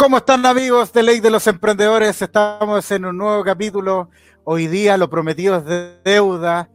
[0.00, 2.22] ¿Cómo están amigos de Ley de los Emprendedores?
[2.22, 4.08] Estamos en un nuevo capítulo.
[4.44, 6.70] Hoy día lo prometido es de deuda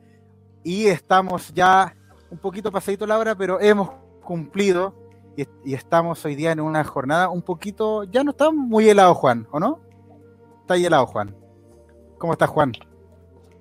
[0.63, 1.95] y estamos ya
[2.29, 3.89] un poquito pasadito la hora, pero hemos
[4.21, 4.93] cumplido
[5.35, 9.47] y, estamos hoy día en una jornada un poquito, ya no está muy helado Juan,
[9.49, 9.79] ¿o no?
[10.61, 11.35] Está helado Juan.
[12.19, 12.73] ¿Cómo estás Juan?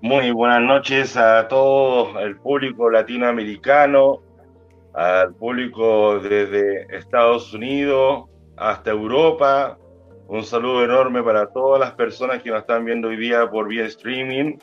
[0.02, 4.20] Muy buenas noches a todo el público latinoamericano,
[4.92, 9.78] al público desde Estados Unidos, hasta Europa.
[10.26, 13.84] Un saludo enorme para todas las personas que nos están viendo hoy día por vía
[13.86, 14.56] streaming.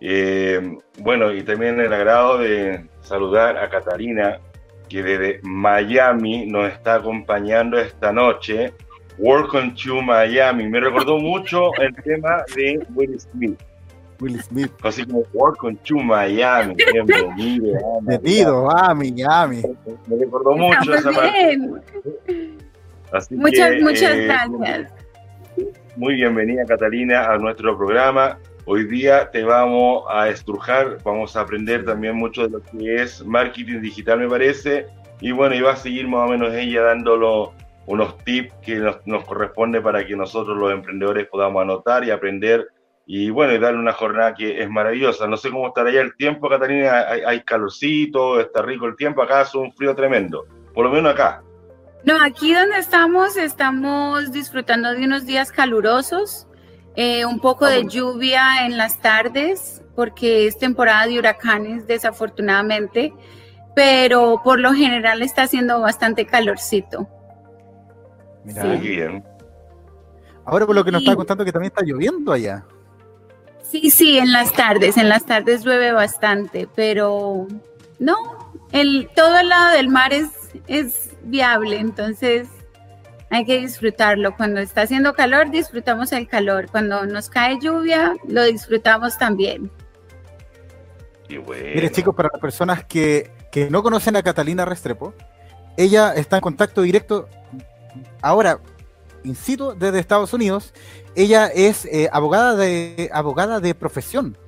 [0.00, 4.38] Eh, bueno, y también el agrado de saludar a Catalina,
[4.88, 8.74] que desde Miami nos está acompañando esta noche.
[9.18, 10.68] Welcome to Miami.
[10.68, 13.60] Me recordó mucho el tema de Will Smith.
[14.20, 14.72] Will Smith.
[14.82, 16.74] Así como Welcome to Miami.
[16.92, 17.78] Bienvenido.
[18.02, 19.62] Bienvenido a Miami.
[20.06, 21.58] Me recordó mucho esa parte
[23.30, 24.92] muchas, muchas eh, gracias.
[25.96, 28.38] Muy bienvenida, Catalina, a nuestro programa.
[28.66, 33.24] Hoy día te vamos a estrujar, vamos a aprender también mucho de lo que es
[33.24, 34.86] marketing digital, me parece.
[35.20, 37.52] Y bueno, y va a seguir más o menos ella dándolo
[37.86, 42.68] unos tips que nos, nos corresponde para que nosotros los emprendedores podamos anotar y aprender
[43.10, 45.26] y bueno, y darle una jornada que es maravillosa.
[45.26, 49.22] No sé cómo estará ya el tiempo, Catalina, hay, hay, calorcito, está rico el tiempo,
[49.22, 51.42] acá hace un frío tremendo, por lo menos acá.
[52.04, 56.46] No, aquí donde estamos, estamos disfrutando de unos días calurosos,
[56.94, 63.12] eh, un poco de lluvia en las tardes, porque es temporada de huracanes, desafortunadamente,
[63.74, 67.08] pero por lo general está haciendo bastante calorcito.
[68.44, 68.78] Mira, sí.
[68.78, 69.24] bien.
[70.44, 72.64] Ahora por lo que nos está contando que también está lloviendo allá.
[73.62, 77.46] Sí, sí, en las tardes, en las tardes llueve bastante, pero
[77.98, 78.16] no,
[78.72, 80.30] el, todo el lado del mar es,
[80.66, 82.48] es viable, entonces
[83.30, 84.36] hay que disfrutarlo.
[84.36, 86.68] Cuando está haciendo calor, disfrutamos el calor.
[86.70, 89.70] Cuando nos cae lluvia, lo disfrutamos también.
[91.28, 95.12] Mire, chicos, para las personas que, que no conocen a Catalina Restrepo,
[95.76, 97.28] ella está en contacto directo
[98.22, 98.60] ahora,
[99.24, 100.72] in situ, desde Estados Unidos.
[101.14, 104.38] Ella es eh, abogada, de, abogada de profesión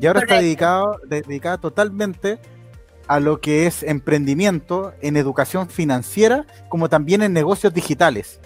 [0.00, 2.38] y ahora está dedicado, dedicada totalmente
[3.12, 8.40] a lo que es emprendimiento en educación financiera, como también en negocios digitales.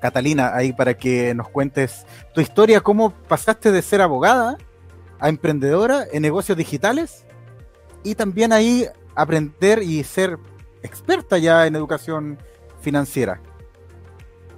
[0.00, 4.58] Catalina, ahí para que nos cuentes tu historia, cómo pasaste de ser abogada
[5.18, 7.24] a emprendedora en negocios digitales
[8.04, 8.86] y también ahí
[9.16, 10.38] aprender y ser
[10.84, 12.38] experta ya en educación
[12.80, 13.40] financiera.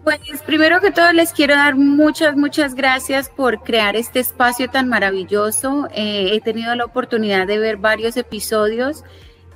[0.05, 4.89] Pues primero que todo les quiero dar muchas, muchas gracias por crear este espacio tan
[4.89, 5.89] maravilloso.
[5.95, 9.05] Eh, he tenido la oportunidad de ver varios episodios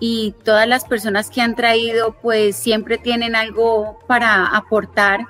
[0.00, 5.21] y todas las personas que han traído pues siempre tienen algo para aportar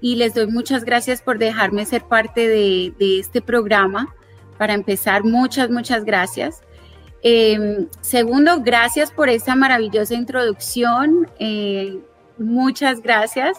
[0.00, 4.14] y les doy muchas gracias por dejarme ser parte de, este programa.
[4.58, 6.62] Para empezar, muchas, muchas gracias.
[7.22, 11.30] Em, segundo, gracias por esta maravillosa introducción.
[11.38, 12.00] Eh,
[12.38, 13.58] muchas gracias.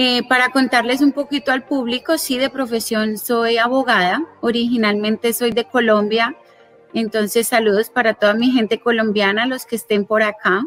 [0.00, 5.64] Eh, para contarles un poquito al público, sí, de profesión soy abogada, originalmente soy de
[5.64, 6.36] Colombia,
[6.94, 10.64] entonces saludos para toda mi gente colombiana, los que estén por acá.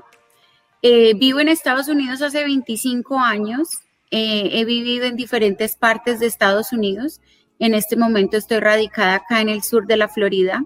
[0.82, 3.70] Eh, vivo en Estados Unidos hace 25 años,
[4.12, 7.22] eh, he vivido en diferentes partes de Estados Unidos,
[7.58, 10.62] en este momento estoy radicada acá en el sur de la Florida.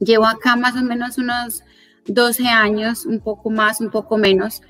[0.00, 1.62] Llevo acá más o menos unos
[2.06, 4.60] 12 años, un poco más, un poco menos.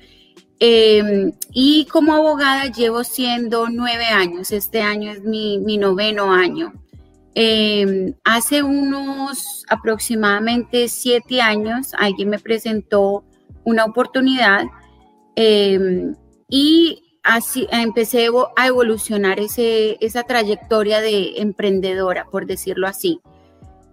[0.63, 6.71] Eh, y como abogada llevo siendo nueve años, este año es mi, noveno año.
[7.33, 13.23] Eh, hace unos aproximadamente siete años alguien me presentó
[13.63, 14.65] una oportunidad
[15.35, 16.13] eh,
[16.47, 23.19] y así empecé a evolucionar ese, esa trayectoria de emprendedora, por decirlo así.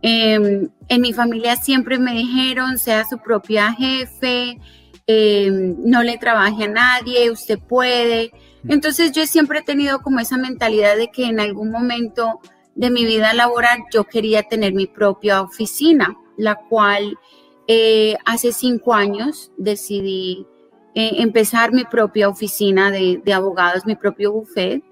[0.03, 4.59] en mi familia siempre me dijeron, sea su propia jefe,
[5.11, 8.31] Em, no le trabaje a nadie, usted puede.
[8.69, 12.41] Entonces yo siempre he tenido como esa mentalidad de que en algún momento
[12.75, 17.17] de mi vida laboral yo quería tener mi propia oficina, la cual
[17.69, 20.47] eh, hace cinco años decidí
[20.95, 24.83] eh, empezar mi propia oficina de, de abogados, mi propio buffet.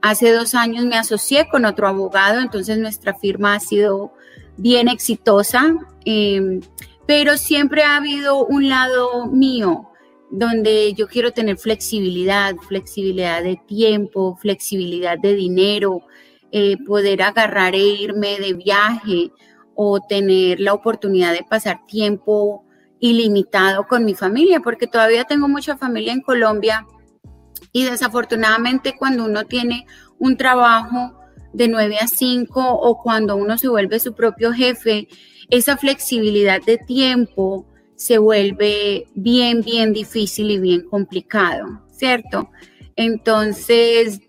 [0.00, 4.14] Hace dos años me asocié con otro abogado, entonces nuestra firma ha sido
[4.56, 5.74] bien exitosa.
[6.06, 6.60] Eh,
[7.06, 9.88] pero siempre ha habido un lado mío
[10.30, 16.02] donde yo quiero tener flexibilidad, flexibilidad de tiempo, flexibilidad de dinero,
[16.50, 19.30] eh, poder agarrar e irme de viaje
[19.74, 22.64] o tener la oportunidad de pasar tiempo
[22.98, 26.86] ilimitado con mi familia, porque todavía tengo mucha familia en Colombia
[27.72, 29.86] Y desafortunadamente cuando uno tiene
[30.18, 31.20] un trabajo
[31.52, 35.08] de 9 a 5 o cuando uno se vuelve su propio jefe,
[35.50, 42.50] esa flexibilidad de tiempo se vuelve bien, bien difícil y bien complicado, ¿cierto?
[42.94, 44.20] Entonces,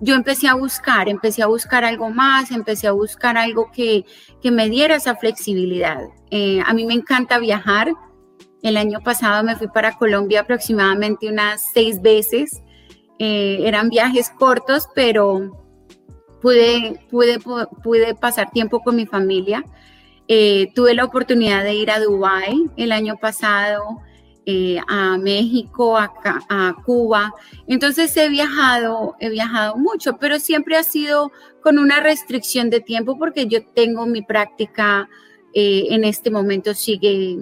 [0.00, 4.04] yo empecé a buscar, empecé a buscar algo más, empecé a buscar algo que,
[4.42, 6.02] me diera esa flexibilidad.
[6.30, 7.92] Eh, a mí me encanta viajar.
[8.62, 12.62] El año pasado me fui para Colombia aproximadamente unas seis veces.
[13.18, 15.66] Eh, eran viajes cortos, pero
[16.42, 19.64] pude, pude, pude pasar tiempo con mi familia.
[20.28, 24.00] Eh, tuve la oportunidad de ir a Dubái el año pasado.
[24.46, 27.32] Eh, a México, a, Cuba.
[27.66, 31.32] Entonces he viajado, he viajado mucho, pero siempre ha sido
[31.62, 35.08] con una restricción de tiempo porque yo tengo mi práctica
[35.54, 37.38] eh, en este momento sigue,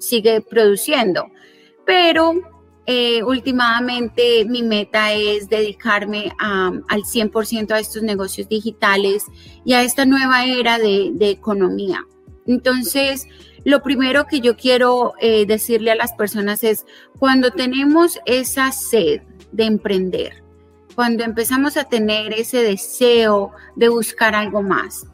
[0.00, 1.28] sigue produciendo.
[1.86, 2.53] Pero
[2.86, 9.24] eh, últimamente mi meta es dedicarme al 100% a estos negocios digitales
[9.64, 12.04] y a esta nueva era de, de economía.
[12.46, 13.26] Entonces,
[13.64, 16.84] lo primero que yo quiero eh, decirle a las personas es,
[17.18, 19.22] cuando tenemos esa sed
[19.52, 20.44] de emprender,
[20.94, 25.06] cuando empezamos a tener ese deseo de buscar algo más,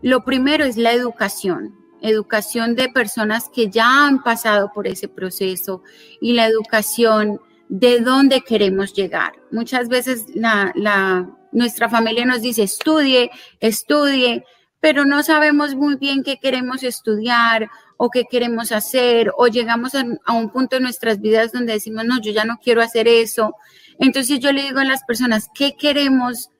[0.00, 5.82] lo primero es la educación, educación de personas que ya han pasado por ese proceso
[6.20, 9.32] y la educación de dónde queremos llegar.
[9.50, 13.30] Muchas veces la, nuestra familia nos dice, estudie,
[13.60, 14.44] estudie,
[14.80, 20.04] pero no sabemos muy bien qué queremos estudiar o qué queremos hacer, o llegamos a,
[20.32, 23.54] un punto en nuestras vidas donde decimos, no, yo ya no quiero hacer eso.
[23.98, 26.50] Entonces yo le digo a las personas, ¿qué queremos,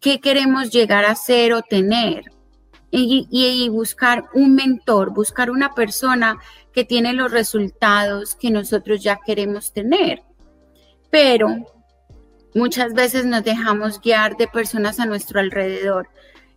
[0.00, 2.37] qué queremos llegar a hacer o tener?
[2.90, 6.38] Y, buscar un mentor, buscar una persona
[6.72, 10.22] que tiene los resultados que nosotros ya queremos tener.
[11.10, 11.48] Pero
[12.54, 16.08] muchas veces nos dejamos guiar de personas a nuestro alrededor,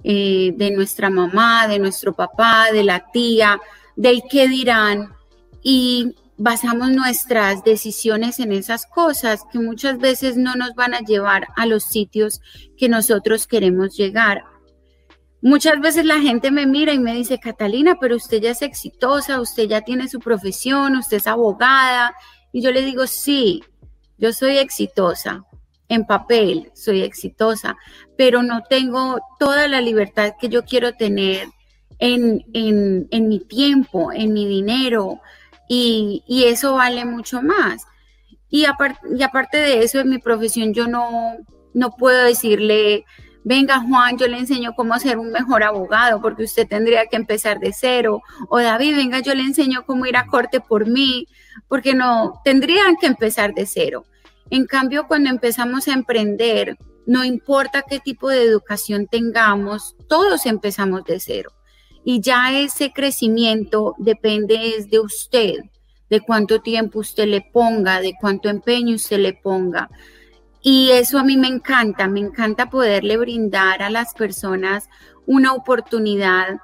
[0.04, 3.60] eh, de nuestra mamá, de nuestro papá, de la tía,
[3.96, 5.14] del qué dirán
[5.62, 11.48] y basamos nuestras decisiones en esas cosas que muchas veces no nos van a llevar
[11.56, 12.42] a los sitios
[12.78, 14.44] que nosotros queremos llegar.
[15.42, 19.42] Muchas veces la gente me mira y me dice, Catalina, pero usted ya es exitosa,
[19.42, 22.14] usted ya tiene su profesión, usted es abogada.
[22.52, 23.64] Y yo le digo, sí,
[24.20, 25.44] yo soy exitosa,
[25.90, 27.76] en papel soy exitosa,
[28.18, 31.48] pero no tengo toda la libertad que yo quiero tener
[31.98, 32.46] en,
[33.10, 35.22] mi tiempo, en mi dinero,
[35.68, 37.84] y, eso vale mucho más.
[38.48, 41.38] Y, y aparte de eso, en mi profesión yo no,
[41.74, 43.06] no puedo decirle,
[43.44, 47.60] venga Juan, yo le enseño cómo ser un mejor abogado, porque usted tendría que empezar
[47.60, 48.22] de cero.
[48.50, 51.28] O David, venga, yo le enseño cómo ir a corte por mí,
[51.68, 54.06] porque no, tendrían que empezar de cero.
[54.50, 61.04] En cambio, cuando empezamos a emprender, no importa qué tipo de educación tengamos, todos empezamos
[61.06, 61.52] de cero
[62.04, 65.60] y ya ese crecimiento depende de usted,
[66.10, 69.90] de cuánto tiempo usted le ponga, de cuánto empeño usted le ponga.
[70.62, 74.90] Y eso a mí me encanta, me encanta poderle brindar a las personas
[75.26, 76.60] una oportunidad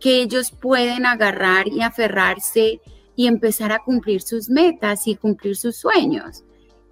[0.00, 2.80] que ellos pueden agarrar y aferrarse
[3.14, 6.44] y empezar a cumplir sus metas y cumplir sus sueños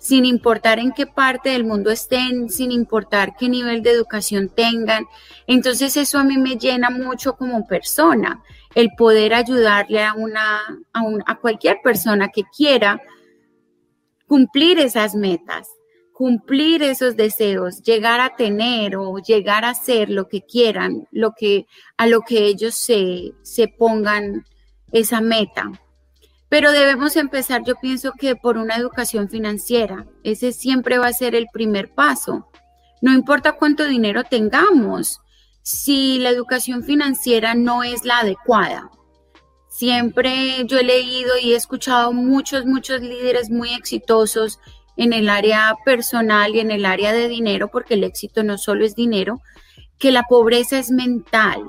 [0.04, 5.06] sin importar en qué parte del mundo estén, sin importar qué nivel de educación tengan.
[5.46, 8.42] Entonces eso a mí me llena mucho como persona,
[8.74, 10.58] el poder ayudarle a, una,
[10.92, 13.00] a, a cualquier persona que quiera
[14.26, 15.68] cumplir esas metas,
[16.14, 21.66] cumplir esos deseos, llegar a tener o llegar a ser lo que quieran, lo que,
[21.96, 24.46] a lo que ellos se, se pongan
[24.92, 25.72] esa meta.
[26.48, 30.06] Pero debemos empezar, yo pienso que por una educación financiera.
[30.22, 32.48] Ese siempre va a ser el primer paso.
[33.02, 35.20] No importa cuánto dinero tengamos,
[35.62, 38.88] si la educación financiera no es la adecuada.
[39.68, 44.60] Siempre yo he leído y he escuchado muchos, muchos líderes muy exitosos
[44.96, 48.84] en el área personal y en el área de dinero, porque el éxito no solo
[48.84, 49.40] es dinero,
[49.98, 51.62] que la pobreza es mental,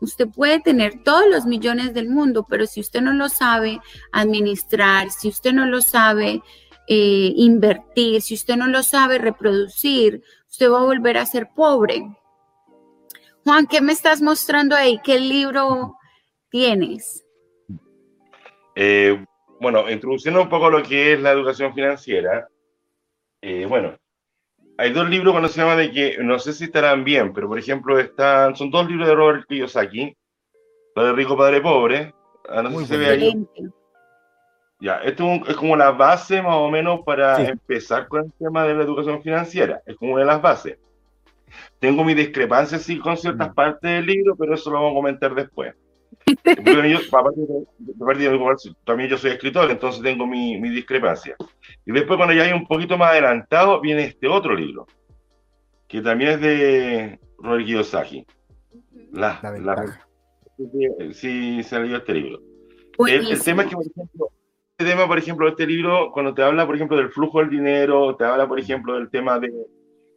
[0.00, 3.80] Usted puede tener todos los millones del mundo, pero si usted no lo sabe
[4.12, 6.42] administrar, si usted no lo sabe
[6.86, 12.16] eh, invertir, si usted no lo sabe reproducir, usted va a volver a ser pobre.
[13.44, 15.00] Juan, ¿qué me estás mostrando ahí?
[15.02, 15.96] ¿Qué libro
[16.50, 17.24] tienes?
[18.76, 19.24] Eh,
[19.60, 22.48] bueno, introduciendo un poco lo que es la educación financiera,
[23.40, 23.96] eh, bueno,
[24.76, 27.58] hay dos libros cuando se llama de que, no sé si estarán bien, pero por
[27.58, 30.16] ejemplo, están, son dos libros de Robert Kiyosaki,
[30.94, 32.14] lo de Rico Padre Pobre,
[32.48, 33.46] ah, no sé si se ve ahí.
[34.80, 38.74] Ya, esto es, como la base más o menos para empezar con el tema de
[38.74, 39.82] la educación financiera.
[39.86, 40.78] Es como una de las bases.
[41.80, 43.54] Tengo mis discrepancias sí con ciertas mm.
[43.54, 45.74] partes del libro, pero eso lo vamos a comentar después.
[48.84, 51.36] También yo soy escritor, entonces tengo mi, mi, discrepancia.
[51.84, 54.86] Y después cuando ya hay un poquito más adelantado, viene este otro libro,
[55.86, 58.26] que también es de Robert Kiyosaki.
[59.12, 60.00] La, la,
[61.12, 62.40] sí, se leyó este libro.
[63.06, 64.30] El, tema es que, por ejemplo,
[64.76, 68.16] este tema, por ejemplo, este libro, cuando te habla, por ejemplo, del flujo del dinero,
[68.16, 69.52] te habla, por ejemplo, del tema de,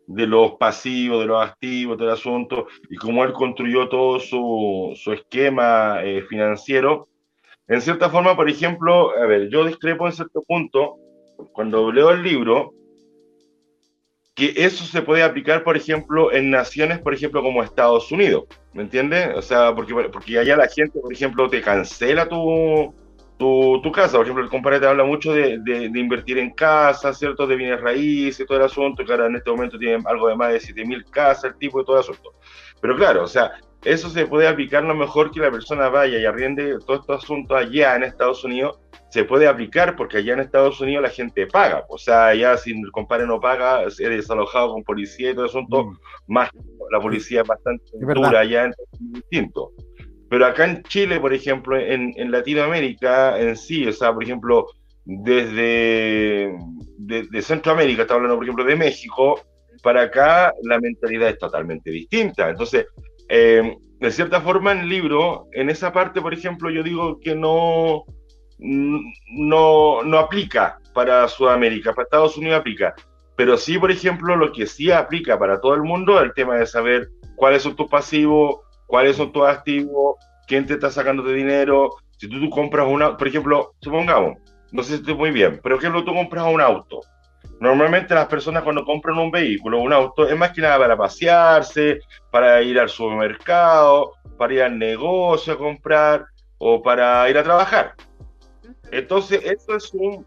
[0.08, 5.14] de los pasivos, de los activos, del asunto, y cómo él construyó todo su, su
[5.14, 7.08] esquema eh, financiero.
[7.68, 10.98] En cierta forma, por ejemplo, a ver, yo discrepo en cierto punto,
[11.54, 12.74] cuando leo el libro,
[14.36, 18.84] que eso se puede aplicar, por ejemplo, en naciones, por ejemplo, como Estados Unidos, ¿me
[18.84, 19.30] entiendes?
[19.36, 22.94] O sea, porque, porque allá la gente, por ejemplo, te cancela tu,
[23.42, 24.18] tu, casa.
[24.18, 27.48] Por ejemplo, el compadre te habla mucho de, de, invertir en casa, ¿cierto?
[27.48, 30.52] De bienes raíces, todo el asunto, que ahora en este momento tiene algo de más
[30.52, 32.36] de 7.000 casas, el tipo y todo el asunto.
[32.80, 33.52] Pero claro, o sea,
[33.84, 37.56] eso se puede aplicar lo mejor que la persona vaya y arriende todo este asunto
[37.56, 38.80] allá en Estados Unidos,
[39.10, 41.84] se puede aplicar porque allá en Estados Unidos la gente paga.
[41.90, 45.50] O sea, allá si el compadre no paga, es desalojado con policía y todo el
[45.50, 45.98] asunto, mm.
[46.28, 46.50] más
[46.92, 49.72] la policía es bastante dura allá, en distinto.
[50.32, 54.66] Pero acá en Chile, por ejemplo, en, en Latinoamérica en sí, o sea, por ejemplo,
[55.04, 56.56] desde
[57.00, 59.42] de, Centroamérica, está hablando, por ejemplo, de México,
[59.84, 62.50] para acá la mentalidad es totalmente distinta.
[62.50, 62.86] Entonces,
[63.28, 67.36] eh, de cierta forma, en el libro, en esa parte, por ejemplo, yo digo que
[67.36, 68.06] no,
[68.58, 72.96] no, no aplica para Sudamérica, para Estados Unidos aplica.
[73.36, 76.66] Pero sí, por ejemplo, lo que sí aplica para todo el mundo el tema de
[76.66, 78.62] saber cuáles son tus pasivos,
[78.92, 80.18] cuáles son tus activos,
[80.48, 81.96] quién te está sacando de dinero.
[82.18, 84.38] Si tú, tú compras una, por ejemplo, supongamos,
[84.72, 87.00] no sé si estoy muy bien, pero ejemplo, tú compras un auto.
[87.62, 92.00] Normalmente las personas cuando compran un vehículo, un auto, es más que nada para pasearse,
[92.32, 96.26] para ir al supermercado, para ir al negocio a comprar
[96.58, 97.96] o para ir a trabajar.
[98.92, 100.26] Entonces, eso es un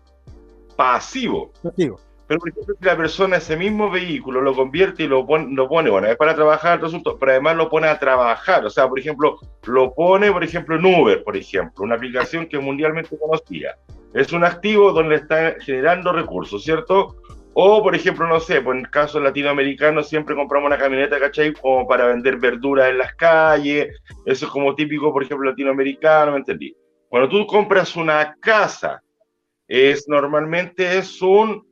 [0.74, 1.52] pasivo.
[1.62, 2.00] Pasivo.
[2.26, 6.06] Pero si la persona ese mismo vehículo lo convierte y lo pone, lo pone bueno,
[6.06, 8.64] es para trabajar, pero además lo pone a trabajar.
[8.64, 12.56] O sea, por ejemplo, lo pone, por ejemplo, en Uber, por ejemplo, una aplicación que
[12.56, 13.76] es mundialmente conocida.
[14.14, 17.16] Es un activo donde está generando recursos, ¿cierto?
[17.52, 21.52] O, por ejemplo, no sé, pues en el caso latinoamericano siempre compramos una camioneta, ¿cachai?
[21.52, 24.00] Como para vender verduras en las calles.
[24.24, 26.74] Eso es como típico, por ejemplo, latinoamericano, ¿me entendí?
[27.08, 29.00] Cuando tú compras una casa,
[29.68, 31.64] es normalmente es un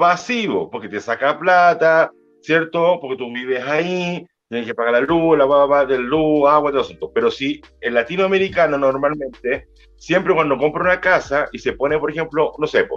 [0.00, 2.10] pasivo, porque te saca plata,
[2.42, 2.98] ¿cierto?
[3.00, 6.80] Porque tú vives ahí, tienes que pagar la luz, la agua, del luz, agua, todo
[6.80, 7.12] eso.
[7.14, 12.52] Pero si el latinoamericano normalmente, siempre cuando compra una casa y se pone, por ejemplo,
[12.58, 12.88] no sé,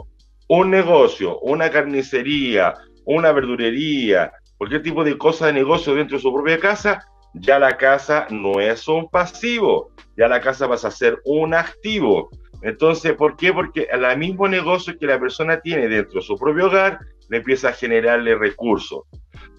[0.48, 2.74] un negocio, una carnicería,
[3.06, 7.06] una verdurería, cualquier tipo de cosa de negocio dentro de su propia casa,
[7.36, 12.30] ya la casa no es un pasivo, ya la casa vas a ser un activo.
[12.64, 13.52] Entonces, ¿por qué?
[13.52, 16.98] Porque al mismo negocio que la persona tiene dentro de su propio hogar,
[17.30, 19.02] le empieza a generarle recursos.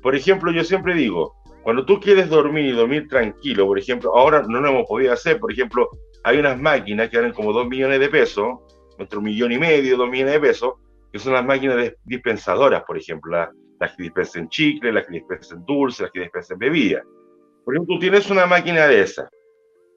[0.02, 4.42] Por ejemplo, yo siempre digo, cuando tú quieres dormir y dormir tranquilo, por ejemplo, ahora
[4.48, 5.90] no lo hemos podido hacer, por ejemplo,
[6.24, 8.58] hay unas máquinas que valen como 2 millones de pesos,
[8.96, 10.74] nuestro millón y medio, 2 millones de pesos,
[11.12, 15.62] que son las máquinas dispensadoras, por ejemplo, las, las que dispensan chicle, las que dispensan
[15.66, 17.02] dulce, las que dispensan bebida.
[17.66, 19.28] Por ejemplo, tú tienes una máquina de esa,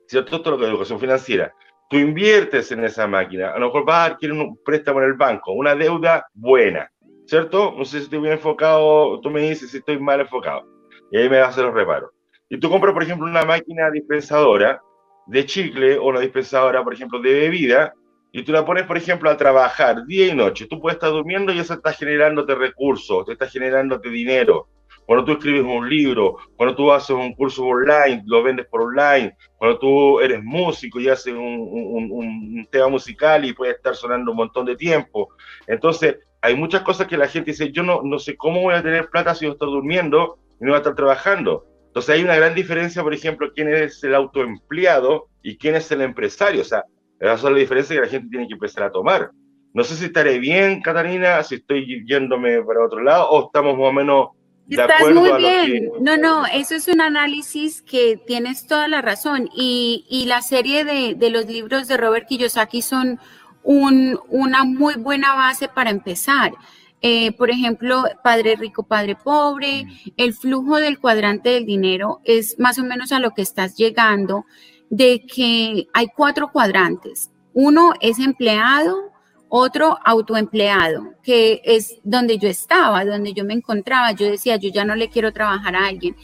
[0.07, 0.35] ¿cierto?
[0.35, 1.53] Esto es lo que es educación financiera
[1.89, 5.13] tú inviertes en esa máquina, a lo mejor vas a adquirir un préstamo en el
[5.13, 6.91] banco, una deuda buena,
[7.25, 7.73] ¿cierto?
[7.77, 10.65] No sé si estoy bien enfocado, tú me dices si estoy mal enfocado,
[11.11, 12.11] y ahí me vas a hacer los reparos.
[12.49, 14.81] Y tú compras, por ejemplo, una máquina dispensadora
[15.27, 17.93] de chicle o una dispensadora, por ejemplo, de bebida,
[18.31, 20.67] y tú la pones, por ejemplo, a trabajar día y noche.
[20.67, 24.67] Tú puedes estar durmiendo y eso está generándote recursos, te está generándote dinero
[25.07, 29.37] cuando tú escribes un libro, cuando tú haces un curso online, lo vendes por online,
[29.55, 34.65] cuando tú eres músico y haces un, tema musical y puede estar sonando un montón
[34.65, 35.29] de tiempo.
[35.65, 38.83] Entonces, hay muchas cosas que la gente dice, yo no, no sé cómo voy a
[38.83, 41.65] tener plata si yo estoy durmiendo y no voy a estar trabajando.
[41.85, 46.01] Entonces hay una gran diferencia, por ejemplo, quién es el autoempleado y quién es el
[46.01, 46.61] empresario.
[46.61, 46.83] O sea,
[47.21, 49.31] esa es la diferencia que la gente tiene que empezar a tomar.
[49.73, 53.87] No sé si estaré bien, Catalina, si estoy yéndome para otro lado o estamos más
[53.87, 54.27] o menos
[54.69, 55.89] Estás muy bien.
[56.01, 59.49] No, no, eso es un análisis que tienes toda la razón.
[59.55, 63.19] Y, y la serie de, de, los libros de Robert Kiyosaki son
[63.63, 66.53] un, una muy buena base para empezar.
[67.01, 70.09] Eh, por ejemplo, Padre Rico, Padre Pobre, mm.
[70.17, 74.45] el flujo del cuadrante del dinero es más o menos a lo que estás llegando,
[74.89, 77.29] de que hay cuatro cuadrantes.
[77.53, 79.11] Uno es empleado,
[79.49, 84.11] otro autoempleado, que es donde yo estaba, donde yo me encontraba.
[84.11, 86.15] Yo decía, yo ya no le quiero trabajar a alguien.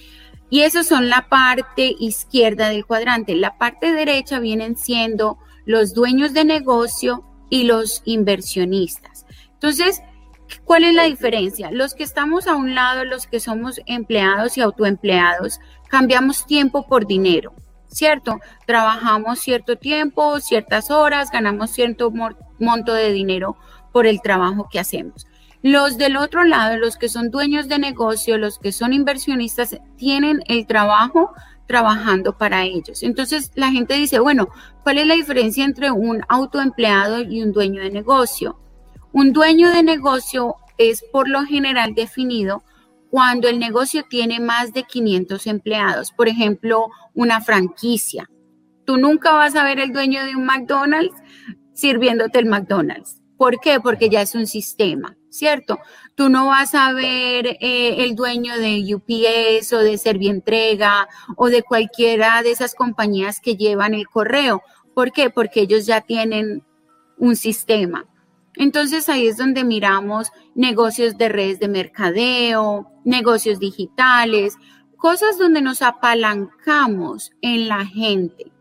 [0.49, 3.35] Y eso son la parte izquierda del cuadrante.
[3.35, 9.25] La parte derecha vienen siendo los dueños de negocio y los inversionistas.
[9.53, 10.01] Entonces,
[10.65, 11.71] ¿cuál es la diferencia?
[11.71, 17.07] Los que estamos a un lado, los que somos empleados y autoempleados, cambiamos tiempo por
[17.07, 17.53] dinero.
[17.93, 18.39] ¿cierto?
[18.65, 22.11] Trabajamos cierto tiempo, ciertas horas, ganamos cierto
[22.63, 23.57] monto de dinero
[23.91, 25.27] por el trabajo que hacemos.
[25.61, 30.41] Los del otro lado, los que son dueños de negocio, los que son inversionistas, tienen
[30.47, 31.31] el trabajo
[31.67, 33.01] trabajando para ellos.
[33.01, 34.49] Entonces la gente dice, bueno,
[34.83, 38.59] ¿cuál es la diferencia entre un autoempleado y un dueño de negocio?
[39.13, 42.63] Un dueño de negocio es por lo general definido
[43.09, 46.11] cuando el negocio tiene más de 500 empleados.
[46.11, 48.29] Por ejemplo, una franquicia.
[48.85, 51.15] Tú nunca vas a ver el dueño de un McDonald's
[51.73, 53.21] sirviéndote el McDonald's.
[53.37, 53.79] ¿Por qué?
[53.79, 55.79] Porque ya es un sistema, ¿cierto?
[56.15, 61.63] Tú no vas a ver eh, el dueño de UPS o de Servientrega o de
[61.63, 64.61] cualquiera de esas compañías que llevan el correo.
[64.93, 65.29] ¿Por qué?
[65.29, 66.63] Porque ellos ya tienen
[67.17, 68.05] un sistema.
[68.55, 74.55] Entonces ahí es donde miramos negocios de redes de mercadeo, negocios digitales,
[74.95, 78.52] cosas donde nos apalancamos en la gente.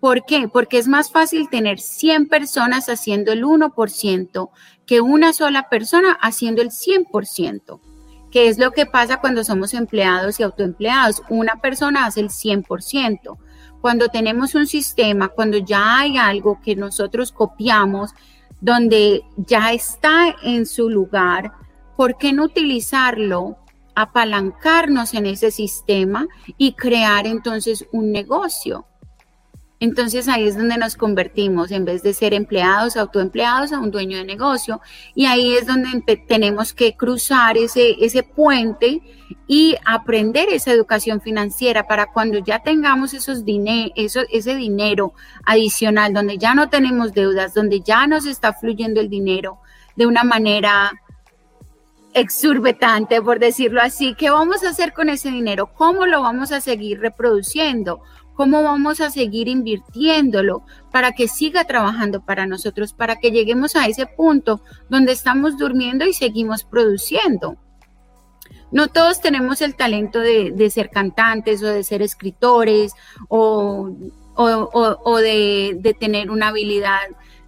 [0.00, 0.48] ¿Por qué?
[0.48, 4.50] Porque es más fácil tener 100 personas haciendo el 1%
[4.86, 7.80] que una sola persona haciendo el 100%,
[8.30, 11.22] que es lo que pasa cuando somos empleados y autoempleados.
[11.28, 13.38] Una persona hace el 100%.
[13.80, 18.12] Cuando tenemos un sistema, cuando ya hay algo que nosotros copiamos,
[18.60, 21.52] donde ya está en su lugar,
[21.96, 23.58] ¿por qué no utilizarlo
[23.96, 28.86] apalancarnos en ese sistema y crear entonces un negocio.
[29.78, 34.16] Entonces ahí es donde nos convertimos, en vez de ser empleados, autoempleados, a un dueño
[34.16, 34.80] de negocio.
[35.14, 39.02] Y ahí es donde tenemos que cruzar ese, ese puente
[39.46, 43.44] y aprender esa educación financiera para cuando ya tengamos esos
[43.96, 45.12] eso, ese dinero
[45.44, 49.58] adicional, donde ya no tenemos deudas, donde ya nos está fluyendo el dinero
[49.94, 50.92] de una manera
[52.14, 54.14] exurbitante, por decirlo así.
[54.14, 55.66] ¿Qué vamos a hacer con ese dinero?
[55.74, 58.00] ¿Cómo lo vamos a seguir reproduciendo?
[58.36, 63.86] ¿Cómo vamos a seguir invirtiéndolo para que siga trabajando para nosotros, para que lleguemos a
[63.86, 67.56] ese punto donde estamos durmiendo y seguimos produciendo?
[68.70, 72.92] No todos tenemos el talento de, ser cantantes o de ser escritores
[73.28, 73.90] o,
[74.36, 77.00] de, tener una habilidad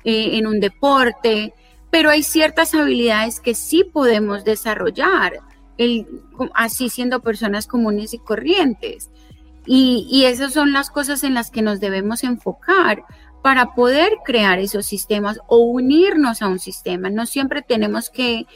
[0.05, 1.53] eh, en un deporte
[1.90, 5.40] pero hay ciertas habilidades que sí podemos desarrollar,
[6.55, 9.11] así siendo personas comunes y corrientes.
[9.71, 13.05] Y, esas son las cosas en las que nos debemos enfocar
[13.43, 17.11] para poder crear esos sistemas o unirnos a un sistema.
[17.11, 18.47] No siempre tenemos que,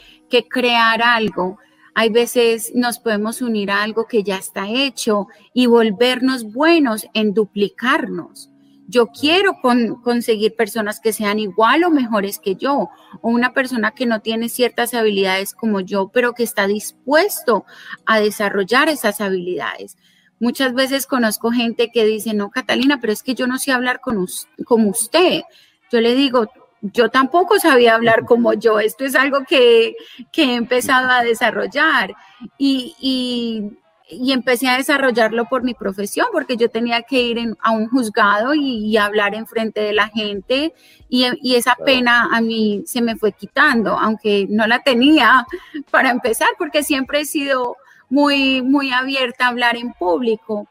[0.49, 1.59] crear algo.
[1.93, 7.35] Hay veces nos podemos unir a algo que ya está hecho y volvernos buenos en
[7.35, 8.49] duplicarnos.
[8.87, 9.57] Yo quiero
[10.03, 12.89] conseguir personas que sean igual o mejores que yo,
[13.21, 17.65] o una persona que no tiene ciertas habilidades como yo, pero que está dispuesto
[18.07, 19.95] a desarrollar esas habilidades.
[20.43, 24.01] Muchas veces conozco gente que dice, no, Catalina, pero es que yo no sé hablar
[24.01, 24.27] con
[24.65, 25.43] como usted.
[25.89, 26.51] Yo le digo,
[26.81, 28.81] yo tampoco sabía hablar como yo.
[28.81, 29.95] Esto es algo que,
[30.33, 32.13] que he empezado a desarrollar.
[32.57, 33.77] Y, y
[34.09, 38.53] y empecé a desarrollarlo por mi profesión, porque yo tenía que ir a un juzgado
[38.53, 40.73] y, hablar en frente de la gente
[41.09, 45.47] y, y, esa pena a mí se me fue quitando, aunque no la tenía
[45.89, 47.77] para empezar, porque siempre he sido
[48.13, 50.67] muy, muy abierta a hablar en público.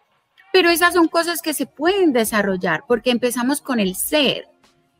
[0.52, 4.46] Pero esas son cosas que se pueden desarrollar, porque empezamos con el ser.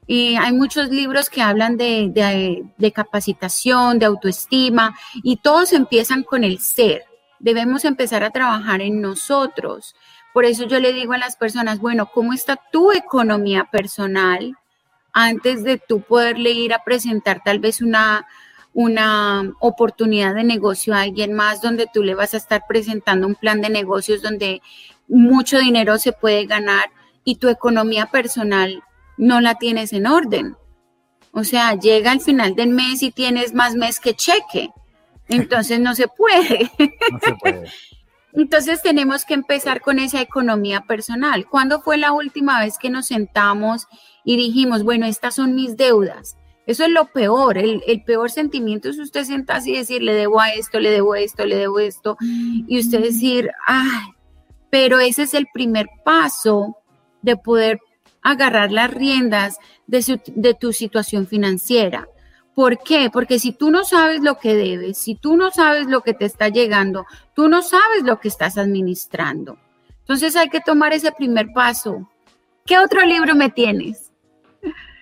[0.07, 2.11] Y hay muchos libros que hablan de,
[2.77, 7.05] de, capacitación, de autoestima, y todos empiezan con el ser
[7.43, 9.95] debemos empezar a trabajar en nosotros.
[10.33, 14.57] Por eso yo le digo a las personas, bueno, ¿cómo está tu economía personal
[15.13, 18.27] antes de tú poderle ir a presentar tal vez una,
[18.75, 23.35] una oportunidad de negocio a alguien más donde tú le vas a estar presentando un
[23.35, 24.63] plan de negocios donde
[25.09, 26.91] mucho dinero se puede ganar
[27.25, 28.83] y tu economía personal
[29.17, 30.57] no la tienes en orden?
[31.33, 34.71] O sea, llega al final del mes y tienes más mes que cheque.
[35.29, 36.71] Entonces no se puede.
[36.79, 37.71] No se puede.
[38.35, 41.47] Entonces tenemos que empezar con esa economía personal.
[41.47, 43.87] ¿Cuándo fue la última vez que nos sentamos
[44.25, 46.37] y dijimos, bueno, estas son mis deudas?
[46.66, 47.59] Eso es lo peor.
[47.59, 51.44] El, peor sentimiento es usted sentarse y decir, le debo a esto, le debo esto,
[51.44, 52.16] le debo esto.
[52.20, 54.12] Y usted decir, ay,
[54.70, 56.79] pero ese es el primer paso
[57.20, 57.81] de poder
[58.22, 62.09] agarrar las riendas de, tu situación financiera.
[62.55, 63.11] ¿Por qué?
[63.11, 66.27] Porque si tú no sabes lo que debes, si tú no sabes lo que te
[66.27, 69.59] está llegando, tú no sabes lo que estás administrando.
[70.01, 72.09] Entonces hay que tomar ese primer paso.
[72.64, 74.12] ¿Qué otro libro me tienes?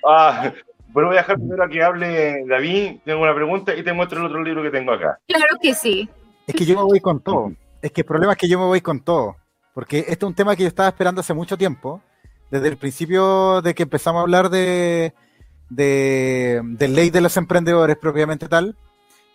[0.06, 0.52] Ah,
[0.92, 3.00] bueno, voy a dejar primero a que hable David.
[3.04, 5.18] Tengo una pregunta y te muestro el otro libro que tengo acá.
[5.26, 6.08] Claro que sí.
[6.46, 7.52] Es que yo me voy con todo.
[7.80, 9.36] Es que el problema es que yo me voy con todo.
[9.72, 12.02] Porque este es un tema que yo estaba esperando hace mucho tiempo.
[12.50, 15.14] Desde el principio de que empezamos a hablar de,
[15.68, 18.76] de, ley de los emprendedores propiamente tal.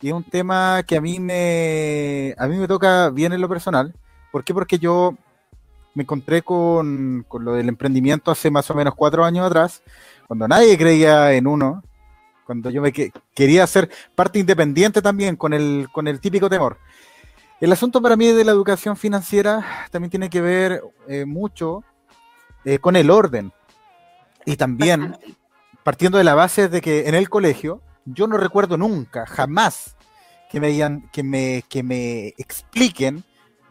[0.01, 3.47] Y es un tema que a mí me, a mí me toca bien en lo
[3.47, 3.95] personal.
[4.31, 4.53] ¿Por qué?
[4.53, 5.15] Porque yo
[5.93, 9.81] me encontré con, con lo del emprendimiento hace más o menos cuatro años atrás,
[10.27, 11.83] cuando nadie creía en uno,
[12.45, 16.77] cuando yo me quería ser parte independiente también, con el, con el típico temor.
[17.61, 21.83] El asunto para mí de la educación financiera también tiene que ver eh, mucho
[22.65, 23.51] eh, con el orden.
[24.45, 25.17] Y también
[25.83, 29.95] partiendo de la base de que en el colegio yo no recuerdo nunca, jamás,
[30.49, 33.23] que me, que me, que me expliquen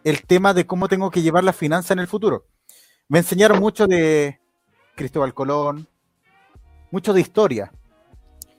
[0.02, 2.46] el tema de cómo tengo que llevar la finanza en el futuro.
[3.08, 4.40] Me enseñaron mucho de
[4.96, 5.88] Cristóbal Colón,
[6.94, 7.72] mucho de historia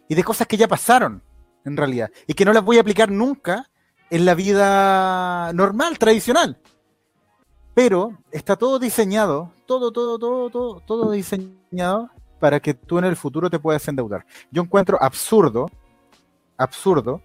[0.10, 1.24] y de cosas que ya pasaron,
[1.63, 3.71] en realidad, y que no las voy a aplicar nunca
[4.10, 6.60] en la vida normal, tradicional.
[7.74, 13.15] Pero está todo diseñado, todo, todo, todo, todo, todo diseñado para que tú en el
[13.15, 14.26] futuro te puedas endeudar.
[14.52, 15.67] Yo encuentro absurdo,
[16.58, 17.21] absurdo,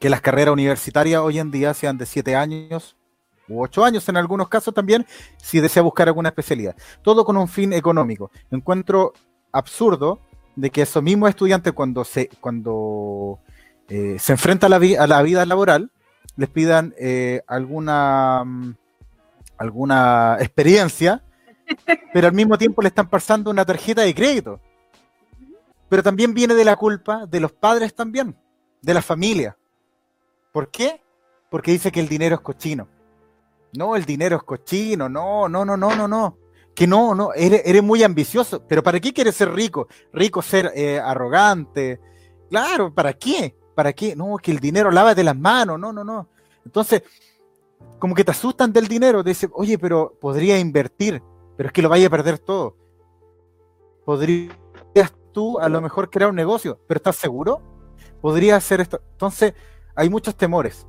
[0.00, 2.96] que las carreras universitarias hoy en día sean de siete años
[3.48, 6.74] u ocho años en algunos casos también, si desea buscar alguna especialidad.
[7.02, 8.30] Todo con un fin económico.
[8.50, 9.12] Encuentro
[9.52, 10.20] absurdo
[10.56, 13.38] de que esos mismos estudiantes cuando se, cuando
[13.88, 15.90] eh, se enfrenta a la, a la, vida laboral,
[16.36, 18.74] les pidan eh, alguna, mm,
[19.58, 21.22] alguna experiencia,
[22.12, 24.60] pero al mismo tiempo le están pasando una tarjeta de crédito.
[25.88, 28.36] Pero también viene de la culpa de los padres también,
[28.80, 29.56] de la familia.
[30.50, 31.02] ¿Por qué?
[31.50, 32.88] Porque dice que el dinero es cochino.
[33.74, 36.38] No, el dinero es cochino, no, no, no, no, no, no.
[36.74, 38.64] Que no, no, eres, muy ambicioso.
[38.66, 39.88] Pero ¿para qué quieres ser rico?
[40.12, 42.00] Rico ser eh, arrogante.
[42.48, 43.56] Claro, ¿para qué?
[43.74, 44.14] ¿Para qué?
[44.16, 46.28] No, que el dinero lava de las manos, no, no, no.
[46.64, 47.02] Entonces,
[47.98, 51.22] como que te asustan del dinero, te dicen, oye, pero podría invertir,
[51.56, 52.76] pero es que lo vaya a perder todo.
[54.04, 54.52] Podrías
[55.32, 57.62] tú a lo mejor crear un negocio, pero ¿estás seguro?
[58.20, 59.00] Podría hacer esto.
[59.12, 59.54] Entonces,
[59.94, 60.86] hay muchos temores.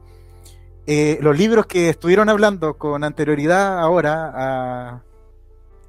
[0.85, 5.03] Eh, los libros que estuvieron hablando con anterioridad ahora,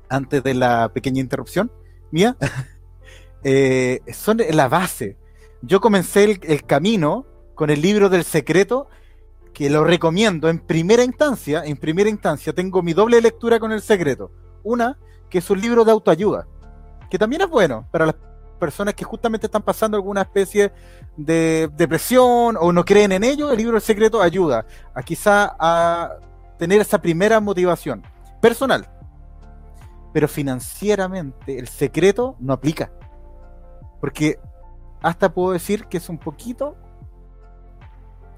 [0.08, 1.70] antes de la pequeña interrupción
[2.10, 2.36] mía,
[3.44, 5.16] eh, son la base
[5.66, 8.88] yo comencé el, camino con el libro del secreto,
[9.54, 11.62] que lo recomiendo en primera instancia.
[11.64, 14.30] En primera instancia tengo mi doble lectura con el secreto.
[14.62, 14.98] Una,
[15.30, 16.46] que es un libro de autoayuda,
[17.10, 18.16] que también es bueno para las
[18.58, 20.72] personas que justamente están pasando alguna especie
[21.16, 26.18] de depresión o no creen en ello, el libro del secreto ayuda a quizá a
[26.58, 28.02] tener esa primera motivación
[28.40, 28.88] personal.
[30.14, 32.90] Pero financieramente el secreto no aplica.
[34.00, 34.38] Porque
[35.02, 36.76] hasta puedo decir que es un poquito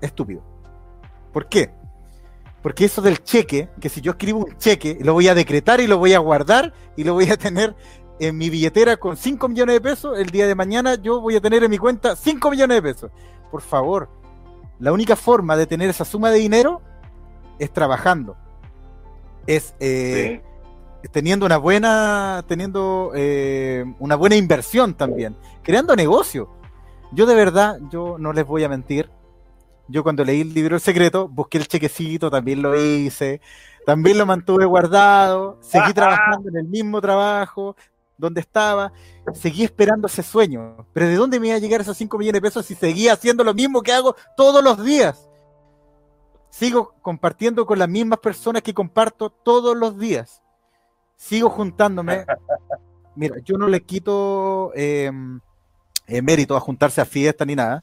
[0.00, 0.42] estúpido.
[1.32, 1.70] ¿Por qué?
[2.60, 5.86] Porque eso del cheque, que si yo escribo un cheque, lo voy a decretar y
[5.86, 7.76] lo voy a guardar y lo voy a tener
[8.18, 11.40] en mi billetera con 5 millones de pesos, el día de mañana yo voy a
[11.40, 13.10] tener en mi cuenta 5 millones de pesos.
[13.50, 14.08] Por favor,
[14.78, 16.80] la única forma de tener esa suma de dinero
[17.58, 18.36] es trabajando.
[19.46, 20.42] Es eh,
[21.12, 26.50] teniendo una buena, teniendo eh, una buena inversión también, creando negocio.
[27.12, 29.10] Yo de verdad, yo no les voy a mentir.
[29.88, 33.40] Yo cuando leí el libro El Secreto, busqué el chequecito, también lo hice,
[33.84, 37.76] también lo mantuve guardado, seguí trabajando en el mismo trabajo
[38.18, 38.92] donde estaba,
[39.34, 40.86] seguí esperando ese sueño.
[40.92, 43.44] Pero ¿de dónde me iba a llegar esos 5 millones de pesos si seguía haciendo
[43.44, 45.28] lo mismo que hago todos los días?
[46.50, 50.42] Sigo compartiendo con las mismas personas que comparto todos los días.
[51.16, 52.24] Sigo juntándome.
[53.14, 55.10] Mira, yo no le quito eh,
[56.06, 57.82] eh, mérito a juntarse a fiestas ni nada,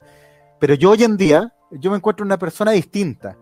[0.59, 3.35] pero yo hoy en día, yo me encuentro una persona distinta.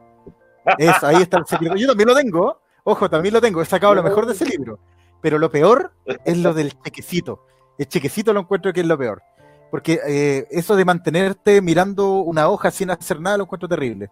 [0.65, 1.75] Ahí está el secreto.
[1.75, 4.79] Yo también lo tengo, ojo, también lo tengo, he sacado lo mejor de ese libro,
[5.21, 7.45] pero lo peor es lo del chequecito.
[7.77, 9.21] El chequecito lo encuentro que es lo peor.
[9.69, 14.09] Porque eh, eso de mantenerte mirando una hoja sin hacer nada lo encuentro terrible.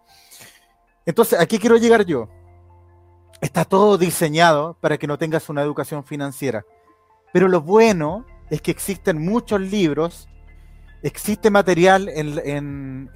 [1.04, 2.28] Entonces, ¿a qué quiero llegar yo?
[3.40, 6.64] Está todo diseñado para que no tengas una educación financiera.
[7.32, 10.28] Pero lo bueno es que existen muchos libros
[11.02, 13.10] existe material en,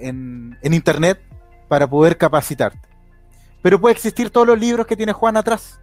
[0.62, 1.20] internet
[1.68, 2.88] para poder capacitarte.
[3.62, 5.80] Pero puede existir todos los libros que tiene Juan atrás.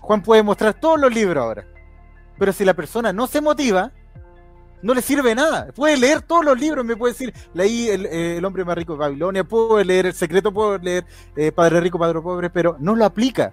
[0.00, 1.66] Juan puede mostrar todos los libros ahora.
[2.38, 3.92] Pero si la persona no se motiva,
[4.82, 5.68] no le sirve nada.
[5.74, 9.44] Puede leer todos los libros, me puede decir, leí El, hombre más rico de Babilonia,
[9.44, 11.04] puedo leer El secreto, puedo leer
[11.36, 13.52] eh, Padre rico, Padre pobre, pero no lo aplica.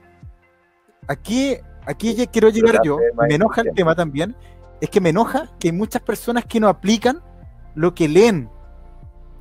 [1.07, 4.35] Aquí, aquí quiero llegar yo, me enoja el tema también,
[4.81, 7.21] es que me enoja que hay muchas personas que no aplican
[7.75, 8.49] lo que leen,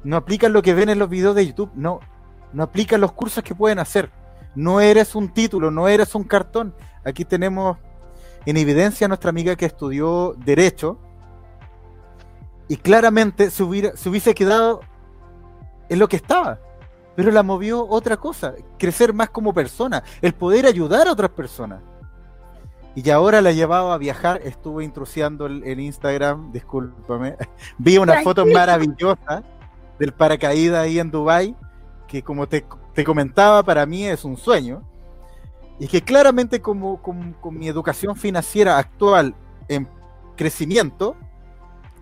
[0.03, 2.01] no aplican lo que ven en los videos de YouTube, no,
[2.53, 4.11] no aplican los cursos que pueden hacer.
[4.55, 6.75] No eres un título, no eres un cartón.
[7.05, 7.79] Aquí tenemos
[8.47, 10.99] en evidencia a nuestra amiga que estudió Derecho
[12.69, 14.81] y claramente se, hubiese quedado
[15.89, 16.59] en lo que estaba,
[17.15, 21.81] pero la movió otra cosa, crecer más como persona, el poder ayudar a otras personas.
[22.97, 27.37] Y ahora la llevaba a viajar, estuve intrusiando el, Instagram, discúlpame,
[27.79, 29.43] vi una foto maravillosa
[29.99, 31.57] del paracaídas ahí en Dubai
[32.07, 32.65] que como te,
[33.05, 34.83] comentaba, para mí es un sueño,
[35.81, 39.35] y que claramente como, con mi educación financiera actual
[39.67, 39.89] en
[40.37, 41.17] crecimiento,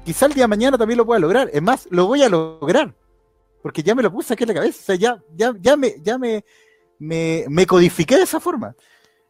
[0.05, 1.51] quizá el día de mañana también lo pueda lograr.
[1.53, 2.95] Es más, lo voy a lograr,
[3.63, 5.95] porque ya me lo puse aquí en la cabeza, o sea, ya, ya, ya, me,
[6.03, 6.45] ya me,
[6.99, 8.75] me, me codifiqué de esa forma.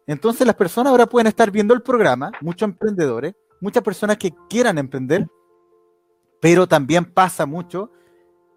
[0.07, 4.79] Entonces las personas ahora pueden estar viendo el programa, muchos emprendedores, muchas personas que quieran
[4.79, 5.29] emprender,
[6.41, 7.93] pero también pasa mucho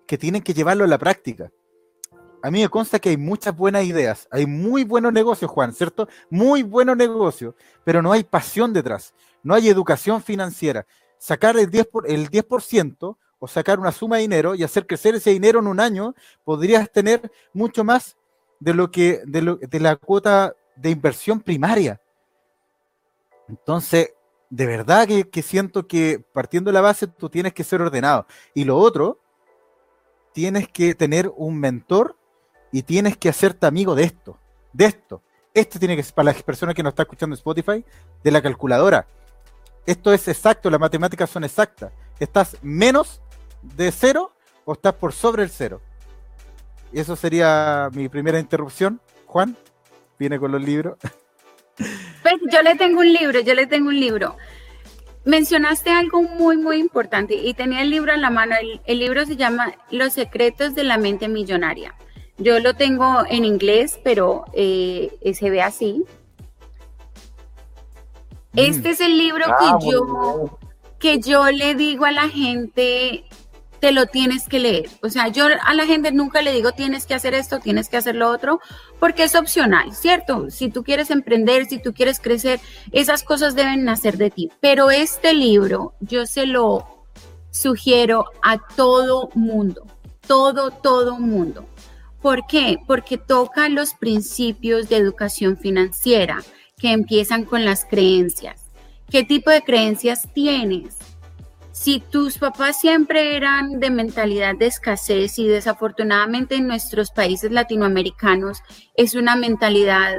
[0.07, 1.51] que tienen que llevarlo a la práctica
[2.45, 6.07] a mí me consta que hay muchas buenas ideas, hay muy buenos negocios, Juan, ¿cierto?
[6.29, 10.85] Muy buenos negocios, pero no hay pasión detrás, no hay educación financiera.
[11.25, 12.45] Sacar el 10%, el 10
[13.39, 16.91] o sacar una suma de dinero y hacer crecer ese dinero en un año, podrías
[16.91, 18.15] tener mucho más
[18.59, 21.99] de lo que de, la cuota de inversión primaria.
[23.49, 24.13] Entonces,
[24.51, 28.27] de verdad que, que, siento que partiendo de la base tú tienes que ser ordenado.
[28.53, 29.19] Y lo otro,
[30.31, 32.15] tienes que tener un mentor
[32.71, 34.37] y tienes que hacerte amigo de esto,
[34.73, 35.23] de esto.
[35.55, 37.83] Esto tiene que ser para las personas que nos están escuchando en Spotify,
[38.23, 39.07] de la calculadora.
[39.85, 41.91] Esto es exacto, las matemáticas son exactas.
[42.19, 43.21] ¿Estás menos
[43.61, 44.31] de cero
[44.63, 45.81] o estás por sobre el cero?
[46.91, 49.01] Y eso sería mi primera interrupción.
[49.25, 49.55] Juan,
[50.17, 50.97] viene con los libros.
[52.23, 54.37] Pues yo le tengo un libro, yo le tengo un libro.
[55.25, 58.55] Mencionaste algo muy, muy importante y tenía el libro en la mano.
[58.85, 61.93] el libro se llama Los secretos de la mente millonaria.
[62.37, 66.03] Yo lo tengo en inglés, pero eh, se ve así.
[68.55, 70.59] Este es el libro ah, que yo
[70.99, 73.25] que yo le digo a la gente,
[73.79, 74.89] te lo tienes que leer.
[75.03, 77.97] O sea, yo a la gente nunca le digo tienes que hacer esto, tienes que
[77.97, 78.59] hacer lo otro,
[78.99, 80.49] porque es opcional, ¿cierto?
[80.49, 82.59] Si tú quieres emprender, si tú quieres crecer,
[82.91, 84.49] esas cosas deben nacer de ti.
[84.61, 87.05] Pero este libro yo se lo
[87.51, 89.85] sugiero a todo mundo,
[90.25, 91.65] todo, todo mundo.
[92.21, 92.79] ¿Por qué?
[92.87, 96.41] Porque toca los principios de educación financiera
[96.91, 98.71] empiezan con las creencias.
[99.09, 100.97] ¿Qué tipo de creencias tienes?
[101.71, 108.59] Si tus papás siempre eran de mentalidad de escasez y desafortunadamente en nuestros países latinoamericanos
[108.95, 110.15] es una mentalidad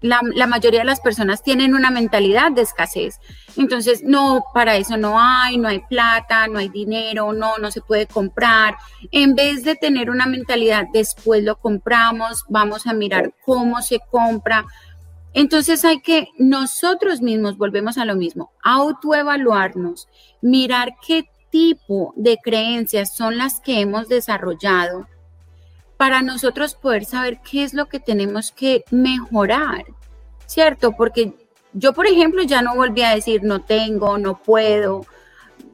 [0.00, 3.18] la, mayoría de las personas tienen una mentalidad de escasez.
[3.56, 7.80] Entonces, no, para eso no hay, no hay plata, no hay dinero, no, no se
[7.80, 8.76] puede comprar.
[9.10, 14.66] En vez de tener una mentalidad, después lo compramos, vamos a mirar cómo se compra.
[15.38, 20.08] Entonces hay que nosotros mismos, volvemos a lo mismo, autoevaluarnos,
[20.42, 25.06] mirar qué tipo de creencias son las que hemos desarrollado
[25.96, 29.84] para nosotros poder saber qué es lo que tenemos que mejorar,
[30.46, 30.90] ¿cierto?
[30.96, 31.32] Porque
[31.72, 35.06] yo, por ejemplo, ya no volví a decir no tengo, no puedo,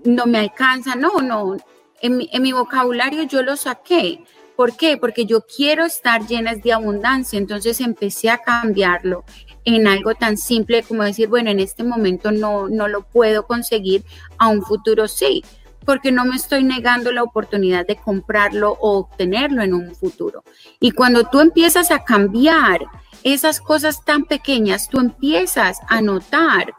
[0.04, 1.56] no me alcanza, no, no.
[2.02, 4.22] En mi, vocabulario yo lo saqué.
[4.56, 4.98] ¿Por qué?
[4.98, 7.38] Porque yo quiero estar llena de abundancia.
[7.38, 9.24] Entonces empecé a cambiarlo
[9.64, 14.04] en algo tan simple como decir, bueno, en este momento no, no lo puedo conseguir,
[14.38, 15.42] a un futuro sí
[15.84, 20.44] porque no me estoy negando la oportunidad de comprarlo o obtenerlo en un futuro.
[20.80, 22.86] Y cuando tú empiezas a cambiar
[23.22, 26.74] esas cosas tan pequeñas, tú empiezas a notar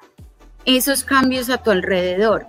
[0.65, 2.45] esos cambios a tu alrededor.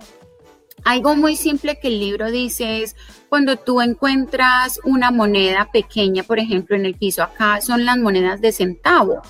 [0.83, 2.95] Algo muy simple que el libro dice es
[3.29, 8.41] cuando tú encuentras una moneda pequeña, por ejemplo, en el piso, acá son las monedas
[8.41, 9.21] de centavo.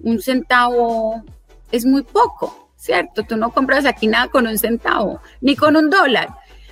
[0.00, 1.22] Un centavo
[1.70, 3.22] es muy poco, ¿cierto?
[3.24, 6.28] Tú no compras aquí nada con un centavo, ni con un dólar.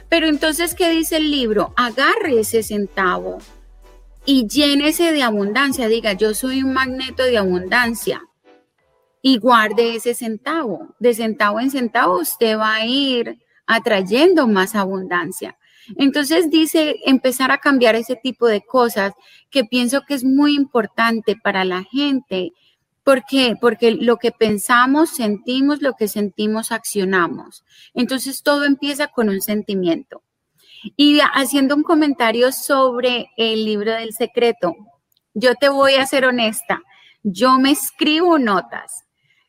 [0.09, 1.73] Pero entonces, ¿qué dice el libro?
[1.77, 3.39] Agarre ese centavo
[4.25, 5.89] y llénese de abundancia.
[5.89, 8.23] Diga, yo soy un magneto de abundancia
[9.23, 10.95] y guarde ese centavo.
[10.99, 15.57] De centavo en centavo usted va a ir atrayendo más abundancia.
[15.97, 19.15] Entonces dice empezar a cambiar ese tipo de cosas
[19.51, 22.53] que pienso que es muy importante para la gente
[23.07, 23.55] ¿Por qué?
[23.61, 27.65] Porque lo que pensamos, sentimos, lo que sentimos, accionamos.
[27.95, 30.25] Entonces todo empieza con un sentimiento.
[30.97, 34.75] Y haciendo un comentario sobre el libro del secreto,
[35.35, 36.83] yo te voy a ser honesta,
[37.23, 39.05] yo me escribo notas.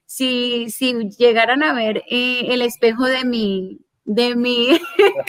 [0.06, 4.80] Si, si llegaran a ver eh, el espejo de mi, de mi,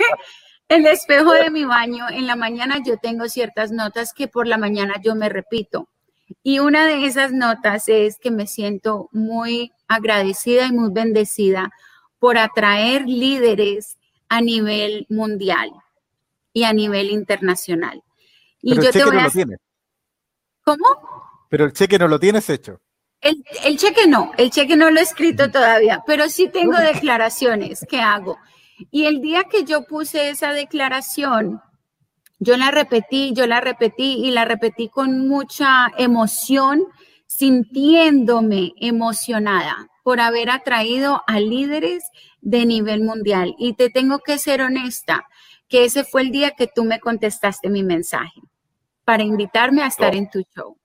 [0.69, 4.59] el espejo de mi baño, en la mañana yo tengo ciertas notas que por la
[4.59, 5.89] mañana yo me repito.
[6.43, 11.71] Y una de esas notas es que me siento muy agradecida y muy bendecida
[12.19, 15.71] por atraer líderes a nivel mundial
[16.53, 18.03] y a nivel internacional.
[18.61, 19.59] Y Pero yo el cheque no lo tienes.
[20.63, 21.47] ¿Cómo?
[21.49, 22.81] Pero el cheque no lo tienes hecho.
[23.21, 27.85] El, el, cheque no, el cheque no lo he escrito todavía, pero sí tengo declaraciones
[27.89, 28.39] que hago.
[28.91, 31.61] Y el día que yo puse esa declaración,
[32.39, 36.85] yo la repetí, yo la repetí y la repetí con mucha emoción,
[37.27, 42.05] sintiéndome emocionada por haber atraído a líderes
[42.41, 43.55] de nivel mundial.
[43.59, 45.27] Y te tengo que ser honesta,
[45.69, 48.41] que ese fue el día que tú me contestaste mi mensaje
[49.05, 50.77] para invitarme a estar en tu show.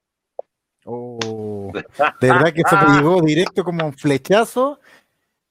[0.85, 1.71] Oh,
[2.21, 4.79] de verdad que eso me llegó directo como un flechazo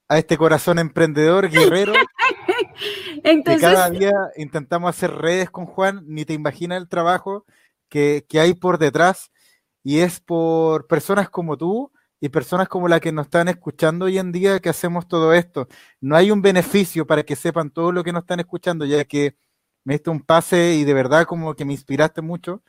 [0.09, 1.95] a este corazón emprendedor, guerrero.
[3.25, 7.45] Entonces, cada día intentamos hacer redes con Juan, ni te imaginas el trabajo
[7.89, 9.31] que, hay por detrás,
[9.83, 14.19] y es por personas como tú y personas como la que nos están escuchando hoy
[14.19, 15.69] en día que hacemos todo esto.
[16.01, 19.37] No hay un beneficio para que sepan todo lo que nos están escuchando, ya que
[19.85, 22.63] me diste un pase y de verdad como que me inspiraste mucho.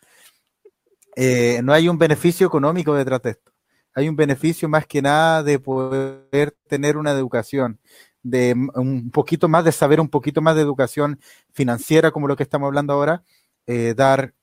[1.16, 3.54] Eh, no hay un beneficio económico detrás de esto
[3.96, 7.80] hay un beneficio más que nada de poder tener una educación,
[8.24, 11.20] de un poquito más, de saber un poquito más de educación
[11.52, 13.24] financiera, como lo que estamos hablando ahora,
[13.68, 14.34] eh, dar,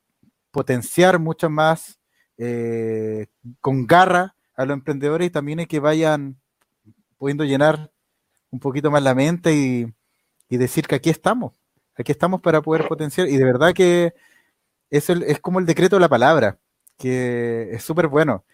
[0.50, 1.98] potenciar mucho más
[2.36, 3.26] eh,
[3.60, 6.38] con garra a los emprendedores y también es que vayan
[7.18, 7.90] pudiendo llenar
[8.50, 9.86] un poquito más la mente y,
[10.48, 11.52] y decir que aquí estamos,
[11.96, 14.14] aquí estamos para poder potenciar y de verdad que
[14.90, 16.58] es, el, es como el decreto de la palabra,
[16.98, 18.44] que es súper bueno.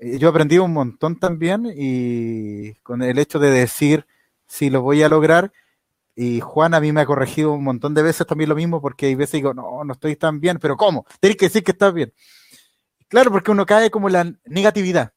[0.00, 4.06] Eh, yo he aprendido un montón también y con el hecho de decir
[4.52, 5.50] si lo voy a lograr.
[6.14, 9.06] Y Juan a mí me ha corregido un montón de veces también lo mismo porque
[9.06, 11.06] hay veces digo, no, no estoy tan bien, pero ¿cómo?
[11.20, 12.12] Tienes que decir que estás bien.
[13.08, 15.14] Claro, porque uno cae como la negatividad.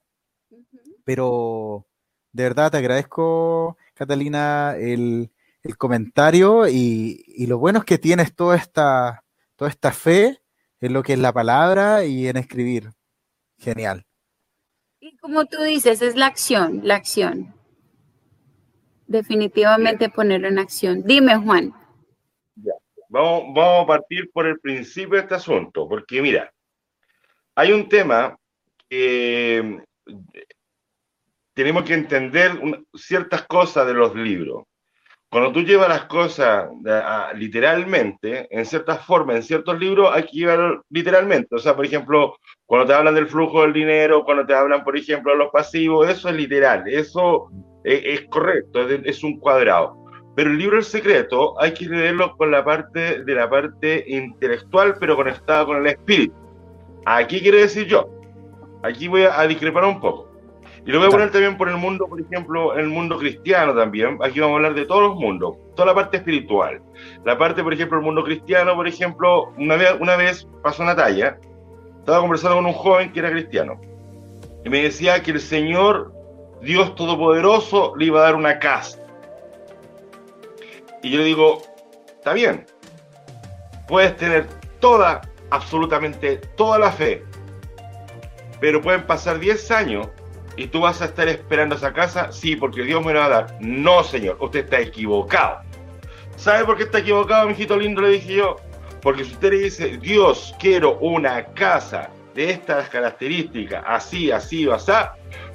[1.03, 1.85] Pero
[2.31, 5.29] de verdad te agradezco, Catalina, el,
[5.77, 9.23] comentario y, y, lo bueno es que tienes toda esta,
[9.55, 10.39] toda esta fe
[10.79, 12.91] en lo que es la palabra y en escribir.
[13.57, 14.05] Genial.
[14.99, 17.55] Y como tú dices, es la acción, la acción.
[19.07, 21.03] Definitivamente ponerlo en acción.
[21.03, 21.73] Dime, Juan.
[23.07, 26.51] Vamos, vamos a partir por el principio de este asunto, porque mira,
[27.53, 28.37] hay un tema
[28.89, 29.81] que
[31.53, 32.59] tenemos que entender
[32.93, 34.65] ciertas cosas de los libros.
[35.35, 36.69] Cuando tú llevas las cosas
[37.35, 41.53] literalmente, en ciertas formas, en ciertos libros, hay que llevarlo literalmente.
[41.53, 44.95] O sea, por ejemplo, cuando te hablan del flujo del dinero, cuando te hablan, por
[44.95, 47.49] ejemplo, de los pasivos, eso es literal, eso
[47.83, 50.05] es, correcto, es, un cuadrado.
[50.37, 54.95] Pero el libro El Secreto hay que leerlo con la parte de la parte intelectual,
[55.01, 56.33] pero conectada con el espíritu.
[57.05, 58.09] Aquí quiere decir yo.
[58.83, 60.24] Aquí voy a, discrepar un poco.
[60.85, 64.19] Y lo voy a poner también por el mundo, por ejemplo, el mundo cristiano también.
[64.21, 66.79] Aquí vamos a hablar de todos los mundos, toda la parte espiritual.
[67.23, 70.95] La parte, por ejemplo, el mundo cristiano, por ejemplo, una vez, una vez pasó una
[70.95, 71.39] talla
[72.05, 73.81] estaba conversando con un joven que era cristiano
[74.63, 76.13] y me decía que el Señor,
[76.61, 78.99] Dios Todopoderoso, le iba a dar una casa.
[81.01, 81.63] Y yo le digo,
[82.15, 82.67] está bien,
[83.87, 84.47] puedes tener
[84.79, 87.23] toda, absolutamente toda la fe,
[88.59, 90.07] pero pueden pasar 10 años
[90.57, 93.29] y tú vas a estar esperando esa casa, sí, porque Dios me la va a
[93.29, 93.57] dar.
[93.59, 95.59] No, señor, usted está equivocado.
[96.35, 98.01] ¿Sabe por qué está equivocado, mijito lindo?
[98.01, 98.57] Le dije yo.
[99.01, 104.73] Porque si usted le dice, Dios, quiero una casa de estas características, así, así o
[104.73, 104.91] así,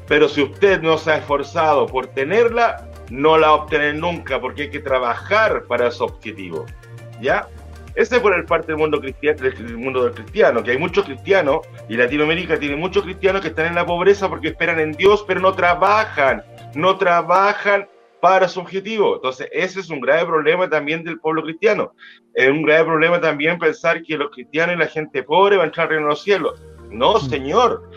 [0.07, 4.71] pero si usted no se ha esforzado por tenerla, no la obtener nunca, porque hay
[4.71, 6.65] que trabajar para ese objetivo.
[7.21, 7.49] ¿Ya?
[7.95, 11.05] Ese es por el parte del mundo cristiano, del mundo del cristiano, que hay muchos
[11.05, 15.25] cristianos, y Latinoamérica tiene muchos cristianos que están en la pobreza porque esperan en Dios,
[15.27, 16.43] pero no trabajan,
[16.75, 17.89] no trabajan
[18.21, 19.17] para su objetivo.
[19.17, 21.93] Entonces, ese es un grave problema también del pueblo cristiano.
[22.35, 25.69] Es un grave problema también pensar que los cristianos y la gente pobre van a
[25.69, 26.61] entrar en los cielos.
[26.91, 27.29] No, mm.
[27.29, 27.91] señor.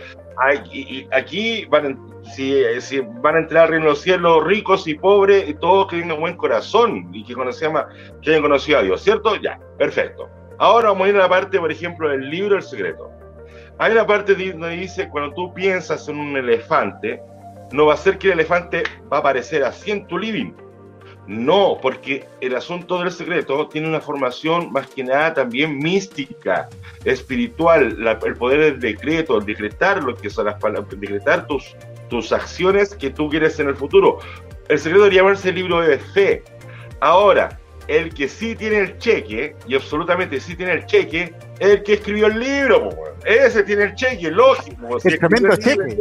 [1.11, 1.99] Aquí, van,
[2.31, 6.37] si, van a entrar en los cielos ricos y pobres y todos que tengan buen
[6.37, 9.35] corazón y que, que hayan conocido a Dios, ¿cierto?
[9.35, 10.29] Ya, perfecto.
[10.57, 13.11] Ahora vamos a ir a la parte, por ejemplo, del libro El Secreto.
[13.79, 17.21] Hay una parte donde dice, cuando tú piensas en un elefante,
[17.71, 20.53] no va a ser que el elefante va a aparecer así en tu living.
[21.25, 26.67] No, porque el asunto del secreto tiene una formación más que nada también mística,
[27.05, 31.75] espiritual, el poder del decreto, el decretar lo que son las palabras, decretar tus,
[32.13, 34.19] tus acciones que tú quieres en el futuro.
[34.69, 36.43] El secreto debería llamarse el libro de fe.
[36.99, 41.81] Ahora, el que sí tiene el cheque, y absolutamente sí tiene el cheque, es el
[41.81, 42.89] que escribió el libro,
[43.25, 44.99] ese tiene el cheque, lógico.
[45.03, 45.97] el tremendo cheque.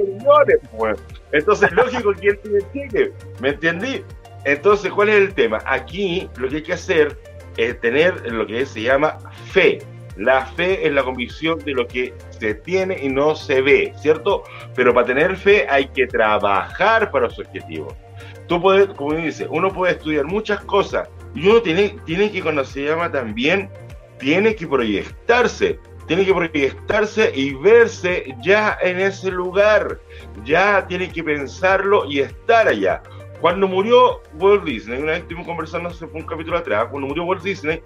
[1.32, 4.04] Entonces, lógico que él tiene el cheque, ¿me entendí?
[4.44, 5.60] Entonces, ¿cuál es el tema?
[5.64, 7.18] Aquí lo que hay que hacer
[7.56, 9.18] es tener lo que se llama
[9.50, 9.78] fe.
[10.16, 14.44] La fe es la convicción de lo que se tiene y no se ve, ¿cierto?
[14.74, 17.96] Pero para tener fe hay que trabajar para su objetivo.
[18.46, 22.64] Tú puedes, como dice, uno puede estudiar muchas cosas, y uno tiene, tiene que, cuando
[22.64, 23.70] se llama también,
[24.18, 29.98] tiene que proyectarse, tiene que proyectarse y verse ya en ese lugar,
[30.44, 33.02] ya tiene que pensarlo y estar allá.
[33.40, 37.42] Cuando murió Walt Disney, una vez estuvimos conversando hace un capítulo atrás, cuando murió Walt
[37.42, 37.82] Disney,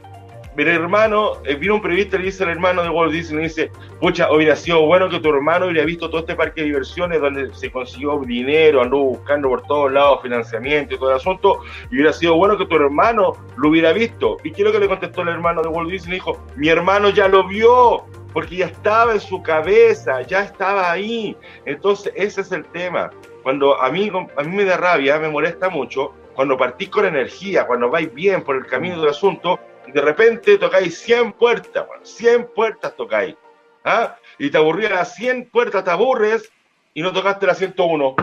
[0.57, 3.71] mi hermano, eh, vino un periodista y le dice al hermano de Walt Disney, dice,
[4.01, 7.55] pucha, hubiera sido bueno que tu hermano hubiera visto todo este parque de diversiones donde
[7.55, 12.13] se consiguió dinero, anduvo buscando por todos lados financiamiento y todo el asunto, y hubiera
[12.15, 14.39] sido bueno que tu hermano lo hubiera visto.
[14.45, 16.15] ¿Y quiero que le contestó el hermano de Walt Disney?
[16.15, 21.37] Dijo, mi hermano ya lo vio, porque ya estaba en su cabeza, ya estaba ahí.
[21.67, 23.11] Entonces, ese es el tema.
[23.43, 27.67] Cuando a mí, a mí me da rabia, me molesta mucho, cuando partís con energía,
[27.67, 29.59] cuando vais bien por el camino del asunto,
[29.97, 33.35] de repente tocáis 100 puertas, 100 puertas tocáis.
[33.83, 34.15] ¿ah?
[34.39, 36.53] Y te aburrías las 100 puertas, te aburres
[36.93, 38.15] y no tocaste la 101.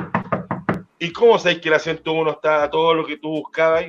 [0.99, 3.85] ¿Y cómo sabéis que la 101 está todo lo que tú buscabas?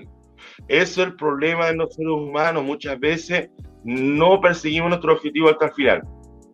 [0.66, 2.64] Eso es el problema de los seres humanos.
[2.64, 3.50] Muchas veces
[3.84, 6.02] no perseguimos nuestro objetivo hasta el final.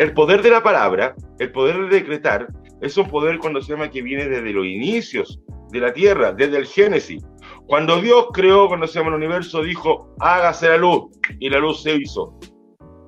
[0.01, 2.49] El poder de la palabra, el poder de decretar,
[2.81, 5.39] es un poder cuando se llama que viene desde los inicios
[5.71, 7.25] de la tierra, desde el Génesis.
[7.69, 11.83] Cuando Dios creó, cuando se llama el universo, dijo, hágase la luz, y la luz
[11.83, 12.39] se hizo.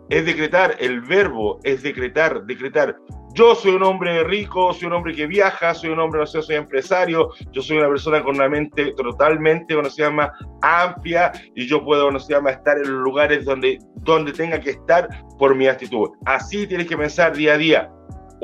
[0.08, 2.96] Es decretar, el verbo es decretar, decretar.
[3.34, 6.42] Yo soy un hombre rico, soy un hombre que viaja, soy un hombre, no sé,
[6.42, 10.30] soy empresario, yo soy una persona con una mente totalmente, cuando se llama,
[10.60, 14.70] amplia, y yo puedo, cuando se llama, estar en los lugares donde, donde tenga que
[14.70, 15.08] estar
[15.38, 16.10] por mi actitud.
[16.26, 17.90] Así tienes que pensar día a día.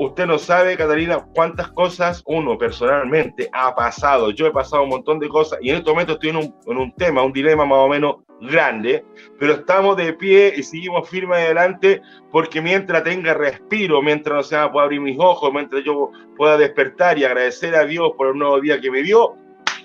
[0.01, 4.31] Usted no sabe, Catalina, cuántas cosas uno personalmente ha pasado.
[4.31, 6.77] Yo he pasado un montón de cosas y en este momento estoy en un, en
[6.77, 9.03] un tema, un dilema más o menos grande,
[9.37, 14.71] pero estamos de pie y seguimos firmes adelante porque mientras tenga respiro, mientras no sea,
[14.71, 18.61] pueda abrir mis ojos, mientras yo pueda despertar y agradecer a Dios por el nuevo
[18.61, 19.35] día que me dio,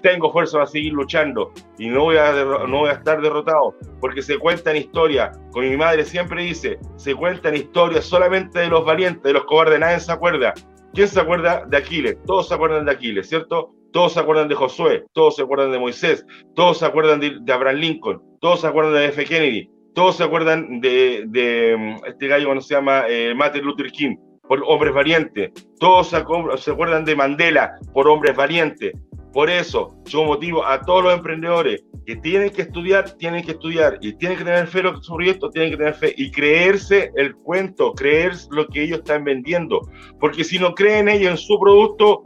[0.04, 2.30] tengo fuerza para seguir luchando y no voy, a
[2.68, 7.14] no voy a estar derrotado, porque se cuentan historias, como mi madre siempre dice, se
[7.14, 10.52] cuentan historias solamente de los valientes, de los cobardes, nadie se acuerda.
[10.92, 12.18] ¿Quién se acuerda de Aquiles?
[12.26, 13.74] Todos se acuerdan de Aquiles, ¿cierto?
[13.92, 17.76] Todos se acuerdan de Josué, todos se acuerdan de Moisés, todos se acuerdan de, Abraham
[17.76, 19.24] Lincoln, todos se acuerdan de F.
[19.24, 24.16] Kennedy, todos se acuerdan de, mm, este gallo cuando se llama eh, Martin Luther King,
[24.46, 25.50] por hombres valientes,
[25.80, 28.92] todos se acuerdan de Mandela por hombres valientes,
[29.34, 33.98] por eso, yo motivo a todos los emprendedores que tienen que estudiar, tienen que estudiar
[34.00, 37.34] y tienen que tener fe en su proyecto, tienen que tener fe y creerse el
[37.34, 39.80] cuento, creer lo que ellos están vendiendo.
[40.20, 42.22] Porque si no creen ellos en su producto,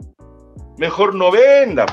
[0.77, 1.87] mejor no vendan.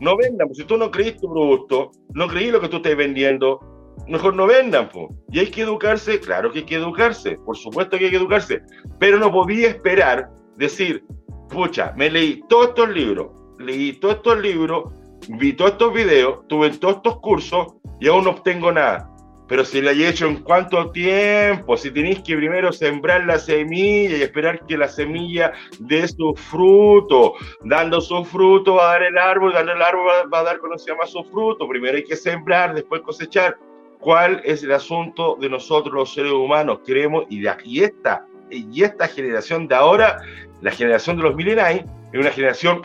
[0.00, 0.52] No vendan.
[0.52, 3.60] Si tú no crees tu producto, no creí lo que tú estás vendiendo,
[4.08, 4.88] mejor no vendan.
[5.30, 8.62] Y hay que educarse, claro que hay que educarse, por supuesto que hay que educarse,
[8.98, 11.04] pero no podía esperar decir,
[11.50, 13.28] pucha, me leí todos estos libros,
[13.60, 14.92] leí todos estos libros,
[15.28, 19.06] vi todos estos videos, tuve todos estos cursos y aún no obtengo nada.
[19.50, 24.16] Pero si la he hecho en cuánto tiempo, si tenéis que primero sembrar la semilla
[24.16, 27.34] y esperar que la semilla dé su fruto,
[27.64, 30.78] dando su fruto va a dar el árbol, dando el árbol va, a dar cuando
[30.78, 31.68] se llama su fruto.
[31.68, 33.56] Primero hay que sembrar, después cosechar.
[33.98, 36.78] ¿Cuál es el asunto de nosotros los seres humanos?
[36.86, 40.22] Queremos, y, aquí esta, y esta generación de ahora,
[40.60, 42.82] la generación de los millennials, es una generación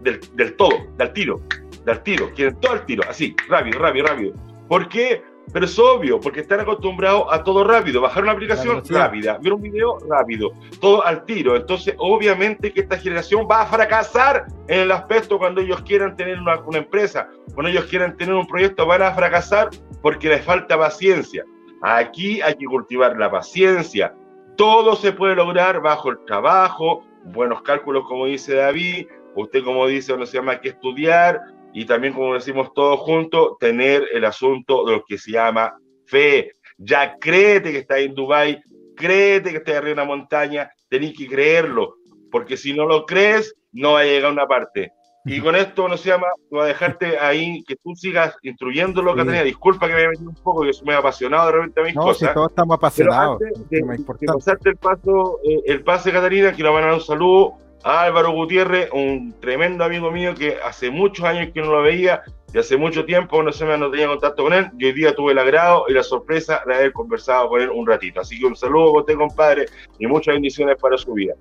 [0.00, 1.40] del, del todo, del tiro,
[1.84, 4.34] del tiro, quieren todo el tiro, así, rápido, rápido, rápido.
[4.68, 5.22] ¿Por qué?
[5.52, 8.00] Pero es obvio, porque están acostumbrados a todo rápido.
[8.00, 11.56] Bajar una aplicación rápida, ver un video rápido, todo al tiro.
[11.56, 16.38] Entonces, obviamente que esta generación va a fracasar en el aspecto cuando ellos quieran tener
[16.38, 19.70] una, una empresa, cuando ellos quieran tener un proyecto, van a fracasar
[20.02, 21.44] porque les falta paciencia.
[21.82, 24.14] Aquí hay que cultivar la paciencia.
[24.56, 30.16] Todo se puede lograr bajo el trabajo, buenos cálculos, como dice David, usted como dice,
[30.16, 31.40] no se llama que estudiar
[31.72, 35.76] y también como decimos todos juntos, tener el asunto de lo que se llama
[36.06, 36.52] fe.
[36.78, 38.60] Ya créete que está en Dubai,
[38.96, 41.96] créete que está arriba en una montaña, tenés que creerlo,
[42.30, 44.92] porque si no lo crees, no va a llegar a una parte.
[45.26, 49.14] Y con esto, no se llama, voy a dejarte ahí que tú sigas instruyendo lo
[49.14, 49.44] que tenía.
[49.44, 51.94] Disculpa que me haya metido un poco, que me ha apasionado de repente a mis
[51.94, 52.28] no, cosas.
[52.28, 53.38] Si todos estamos apasionados.
[53.38, 58.90] de, pasarte el, paso, eh, el pase, Catarina, quiero mandar un saludo a Álvaro Gutiérrez,
[58.92, 62.22] un tremendo amigo mío que hace muchos años que no lo veía
[62.52, 64.70] y hace mucho tiempo no se me no tenía contacto con él.
[64.78, 67.86] Y hoy día tuve el agrado y la sorpresa de haber conversado con él un
[67.86, 68.20] ratito.
[68.20, 69.66] Así que un saludo a usted, compadre,
[69.98, 71.34] y muchas bendiciones para su vida.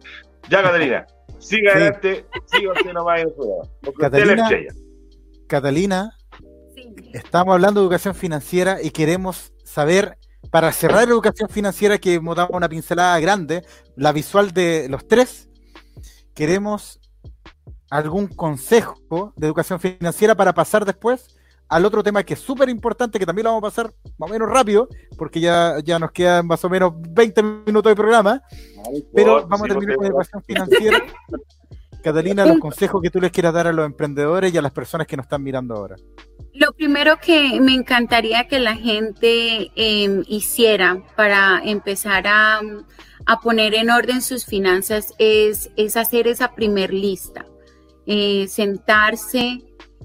[0.50, 1.06] Ya, Catarina.
[1.40, 4.50] Siga adelante, siga usted nomás en su Catalina,
[5.48, 6.12] Catalina
[7.14, 10.18] estamos hablando de educación financiera y queremos saber,
[10.52, 13.64] para cerrar educación financiera, que hemos dado una pincelada grande,
[13.96, 15.49] la visual de los tres,
[16.40, 17.02] queremos
[17.90, 21.36] algún consejo de educación financiera para pasar después
[21.68, 24.32] al otro tema que es súper importante, que también lo vamos a pasar más o
[24.32, 24.88] menos rápido,
[25.18, 28.42] porque ya, ya nos quedan más o menos 20 minutos de programa,
[29.14, 31.04] pero vamos a terminar con educación financiera.
[32.02, 35.08] Catalina, los consejos que tú les quieras dar a los emprendedores y a las personas
[35.08, 35.98] que nos están mirando ahora.
[36.60, 42.60] Lo primero que me encantaría que la gente em, hiciera para empezar a,
[43.42, 47.46] poner en orden sus finanzas es, es hacer esa primer lista,
[48.08, 49.60] eh, sentarse,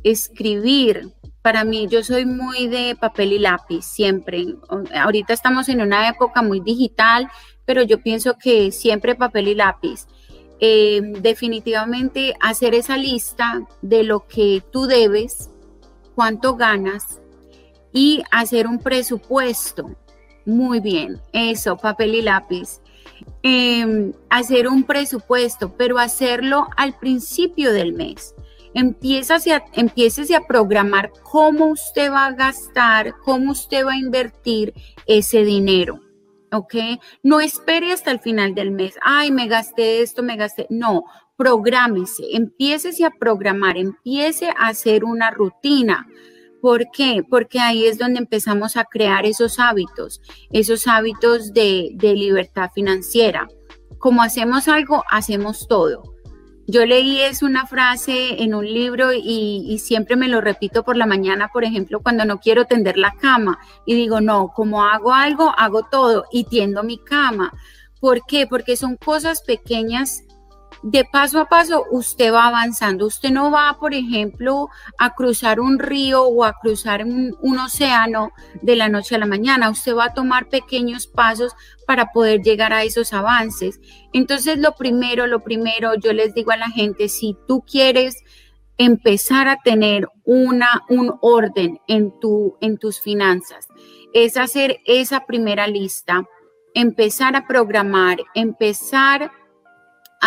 [0.04, 1.08] escribir
[1.42, 4.54] para mí, yo soy muy de papel y lápiz, siempre.
[4.94, 7.28] Ahorita estamos en una época muy digital,
[7.64, 10.06] pero yo pienso que siempre papel y lápiz.
[10.60, 15.50] Eh, definitivamente hacer esa lista de lo que tú debes,
[16.14, 17.20] cuánto ganas
[17.92, 19.94] y hacer un presupuesto.
[20.46, 22.80] Muy bien, eso, papel y lápiz.
[23.42, 28.34] Em, hacer un presupuesto, pero hacerlo al principio del mes
[28.74, 34.74] empiezas a, empieces a programar cómo usted va a gastar, cómo usted va a invertir
[35.06, 36.00] ese dinero.
[36.52, 36.74] ¿Ok?
[37.22, 38.94] No espere hasta el final del mes.
[39.02, 40.68] Ay, me gasté esto, me gasté.
[40.70, 41.04] No,
[41.36, 46.06] prográmese, empiece a programar, empiece a hacer una rutina.
[46.60, 47.22] ¿Por qué?
[47.28, 53.48] Porque ahí es donde empezamos a crear esos hábitos, esos hábitos de, libertad financiera.
[53.98, 56.14] Como hacemos algo, hacemos todo.
[56.66, 61.04] Yo leí es una frase en un libro y, siempre me lo repito por la
[61.04, 65.52] mañana, por ejemplo, cuando no quiero tender la cama y digo, no, como hago algo,
[65.58, 67.52] hago todo y tiendo mi cama.
[68.00, 68.46] ¿Por qué?
[68.46, 70.24] Porque son cosas pequeñas
[70.84, 73.06] de paso a paso usted va avanzando.
[73.06, 74.68] Usted no va, por ejemplo,
[74.98, 79.70] a cruzar un río o a cruzar un, océano de la noche a la mañana.
[79.70, 81.54] Usted va a tomar pequeños pasos
[81.86, 83.80] para poder llegar a esos avances.
[84.12, 88.22] Entonces, lo primero, lo primero, yo les digo a la gente, si tú quieres
[88.76, 93.68] empezar a tener una, un orden en, tu, en tus finanzas,
[94.12, 96.28] es hacer esa primera lista,
[96.74, 99.43] empezar a programar, empezar a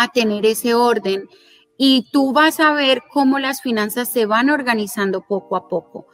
[0.06, 1.28] tener ese orden
[1.76, 6.06] y tú vas a ver cómo las finanzas se van organizando poco a poco.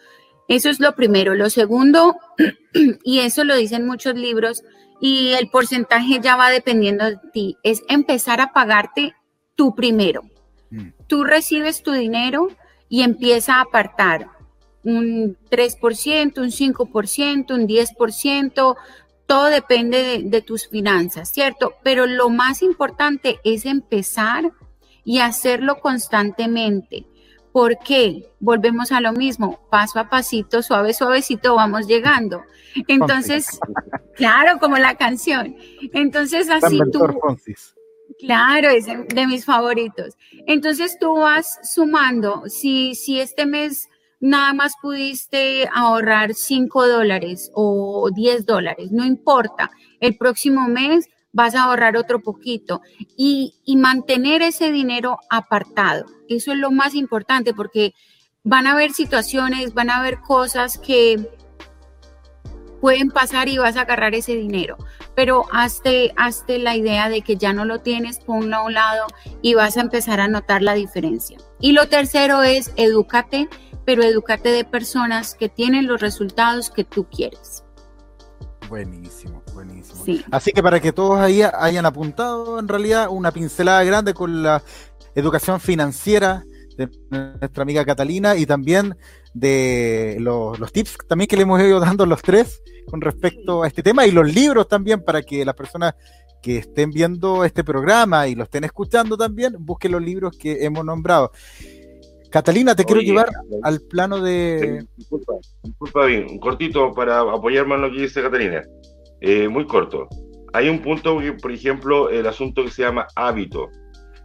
[0.49, 1.35] Eso es lo primero.
[1.35, 2.16] Lo segundo,
[3.05, 4.62] y eso lo dicen muchos libros,
[5.01, 9.14] y el porcentaje ya va dependiendo de ti, es empezar a pagarte
[9.55, 10.22] tú primero.
[10.70, 10.89] Mm.
[11.07, 12.49] Tú recibes tu dinero
[12.89, 14.28] y empieza a apartar
[14.85, 18.76] un 3%, un 5%, un 10%,
[19.27, 21.75] todo depende de, tus finanzas, ¿cierto?
[21.83, 24.53] Pero lo más importante es empezar
[25.05, 27.07] y hacerlo constantemente.
[27.53, 28.31] ¿Por qué?
[28.41, 32.43] Volvemos a lo mismo, paso a pasito, suave, suavecito, vamos llegando.
[32.89, 33.61] Entonces,
[34.16, 35.57] claro, como la canción.
[35.93, 37.07] Entonces, así tú...
[38.18, 40.14] Claro, es de mis favoritos.
[40.47, 43.89] Entonces tú vas sumando, si, si este mes
[44.25, 49.70] nada más pudiste ahorrar 5 dólares o 10 dólares, no importa,
[50.01, 52.81] el próximo mes vas a ahorrar otro poquito
[53.18, 56.07] y, mantener ese dinero apartado.
[56.27, 57.93] Eso es lo más importante porque
[58.45, 61.29] van a haber situaciones, van a haber cosas que
[62.81, 64.79] pueden pasar y vas a agarrar ese dinero,
[65.14, 69.07] pero hazte, hazte la idea de que ya no lo tienes, ponlo a un lado
[69.43, 71.37] y vas a empezar a notar la diferencia.
[71.61, 73.51] Y lo tercero es, edúcate
[73.85, 77.64] pero educarte de personas que tienen los resultados que tú quieres.
[78.68, 80.24] Buenísimo, buenísimo.
[80.30, 84.62] Así que para que todos ahí hayan apuntado en realidad una pincelada grande con la
[85.14, 86.45] educación financiera
[86.76, 88.97] de nuestra amiga Catalina y también
[89.32, 93.66] de los, los, tips también que le hemos ido dando los tres con respecto a
[93.68, 95.95] este tema y los libros también para que las personas
[96.45, 100.85] que estén viendo este programa y lo estén escuchando también busquen los libros que hemos
[100.85, 101.32] nombrado.
[102.35, 103.28] Catalina, te quiero llevar
[103.62, 104.85] al plano de.
[104.97, 108.61] disculpa, disculpa bien, un cortito para apoyarme en lo que dice Catalina.
[109.20, 110.09] Eh, muy corto.
[110.53, 113.68] hay un punto, que, por ejemplo, el asunto que se llama hábito.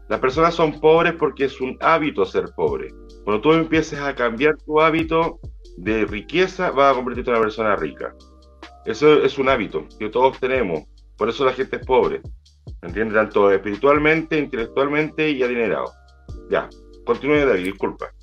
[0.08, 2.88] Las personas son pobres porque es un hábito ser pobre.
[3.26, 5.40] Cuando tú empieces a cambiar tu hábito
[5.78, 8.16] de riqueza, vas a convertirte en una persona rica.
[8.88, 10.82] Eso es un hábito que todos tenemos.
[11.16, 12.24] Por eso la gente es pobre.
[12.82, 13.14] ¿Entiendes?
[13.14, 15.92] Tanto espiritualmente, intelectualmente y adinerado.
[16.50, 16.68] Ya,
[17.10, 18.14] continúe David, disculpa.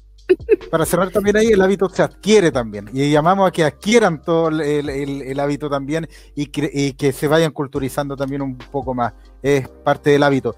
[0.71, 2.89] Para cerrar también ahí, el hábito se adquiere también.
[2.93, 8.43] Y llamamos a que adquieran todo el, hábito también y, que se vayan culturizando también
[8.43, 9.13] un poco más.
[9.43, 10.57] Es parte del hábito.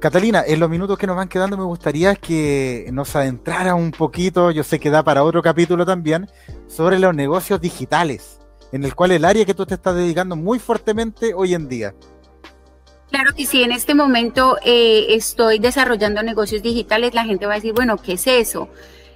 [0.00, 4.52] Catalina, en los minutos que nos van quedando me gustaría que nos adentrara un poquito,
[4.52, 6.28] yo sé que da para otro capítulo también,
[6.68, 8.38] sobre los negocios digitales,
[8.70, 11.94] en el cual el área que tú te estás dedicando muy fuertemente hoy en día.
[13.10, 17.56] Claro que sí, en este momento eh, estoy desarrollando negocios digitales, la gente va a
[17.56, 18.68] decir, bueno, ¿qué es eso?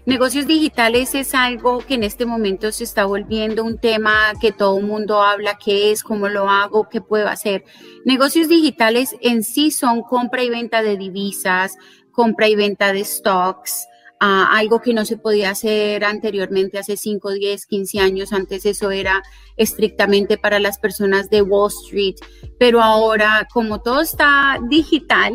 [0.06, 4.78] Negocios digitales es algo que en este momento se está volviendo un tema que todo
[4.78, 7.64] el mundo habla, qué es, cómo lo hago, qué puedo hacer.
[8.04, 11.76] Negocios digitales en sí son compra y venta de divisas,
[12.10, 13.86] compra y venta de stocks,
[14.24, 18.32] algo que no se podía hacer anteriormente hace 5, 10, 15 años.
[18.32, 19.22] Antes eso era
[19.56, 22.14] estrictamente para las personas de Wall Street,
[22.58, 25.34] pero ahora como todo está digital,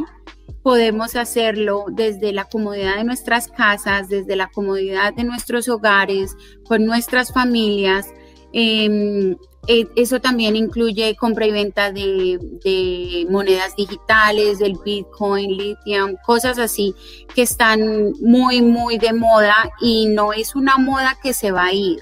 [0.64, 6.36] podemos hacerlo desde la comodidad de nuestras casas, desde la comodidad de nuestros hogares,
[6.66, 8.08] con nuestras familias.
[8.54, 9.36] Em,
[9.68, 16.96] eso también incluye compra y venta de, monedas digitales, del Bitcoin, Lithium, cosas así
[17.36, 21.74] que están muy, muy de moda y no es una moda que se va a
[21.74, 22.00] ir.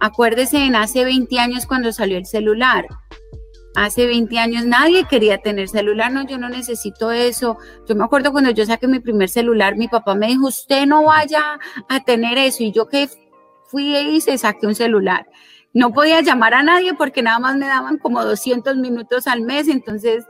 [0.00, 2.86] Acuérdese en hace 20 años cuando salió el celular.
[3.76, 7.58] Hace 20 años nadie quería tener celular, no, yo no necesito eso.
[7.88, 11.04] Yo me acuerdo cuando yo saqué mi primer celular, mi papá me dijo, usted no
[11.04, 12.64] vaya a tener eso.
[12.64, 13.08] Y yo que
[13.68, 15.26] fui y se saqué un celular
[15.74, 19.68] no podía llamar a nadie porque nada más me daban como 200 minutos al mes,
[19.68, 20.24] entonces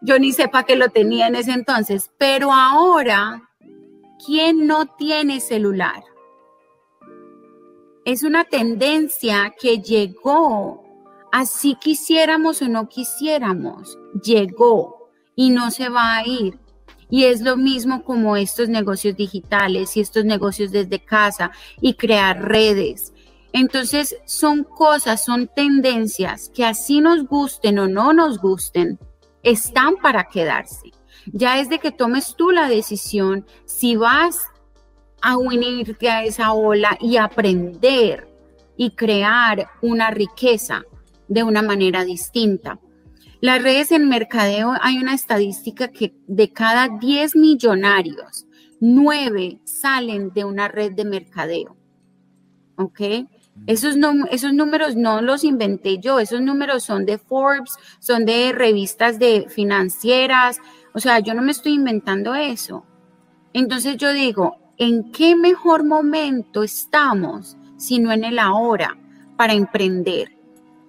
[0.00, 2.10] yo ni sepa que lo tenía en ese entonces.
[2.18, 3.48] Pero ahora,
[4.24, 6.02] ¿quién no tiene celular?
[8.04, 10.84] Es una tendencia que llegó,
[11.32, 16.58] así quisiéramos o no quisiéramos, llegó y no se va a ir.
[17.12, 22.48] Y es lo mismo como estos negocios digitales y estos negocios desde casa y crear
[22.48, 23.12] redes
[23.52, 28.98] entonces son cosas, son tendencias que así nos gusten o no nos gusten,
[29.42, 30.92] están para quedarse.
[31.26, 34.46] Ya es de que tomes tú la decisión si vas
[35.22, 38.28] a unirte a esa ola y aprender
[38.76, 40.84] y crear una riqueza
[41.28, 42.78] de una manera distinta.
[43.40, 48.46] Las redes en mercadeo, hay una estadística que de cada 10 millonarios,
[48.80, 51.76] 9 salen de una red de mercadeo.
[52.76, 53.00] ¿Ok?
[53.66, 53.96] Esos,
[54.30, 59.46] esos números no los inventé yo, esos números son de Forbes, son de revistas de
[59.48, 60.58] financieras,
[60.94, 62.84] o sea, yo no me estoy inventando eso.
[63.52, 68.96] Entonces yo digo, ¿en qué mejor momento estamos sino en el ahora
[69.36, 70.40] para emprender?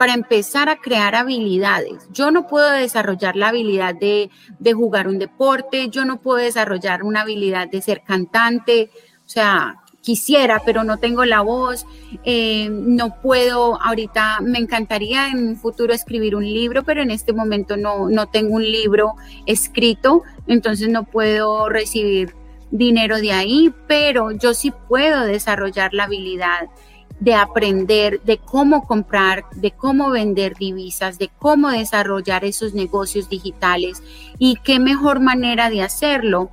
[0.01, 2.07] para empezar a crear habilidades.
[2.11, 7.03] Yo no puedo desarrollar la habilidad de, de, jugar un deporte, yo no puedo desarrollar
[7.03, 8.89] una habilidad de ser cantante,
[9.23, 11.85] o sea, quisiera, pero no tengo la voz,
[12.23, 17.33] eh, no puedo, ahorita me encantaría en un futuro escribir un libro, pero en este
[17.33, 19.13] momento no, no tengo un libro
[19.45, 22.33] escrito, entonces no puedo recibir
[22.71, 26.69] dinero de ahí, pero yo sí puedo desarrollar la habilidad
[27.19, 34.01] de aprender de cómo comprar, de cómo vender divisas, de cómo desarrollar esos negocios digitales
[34.39, 36.49] y qué mejor manera de hacerlo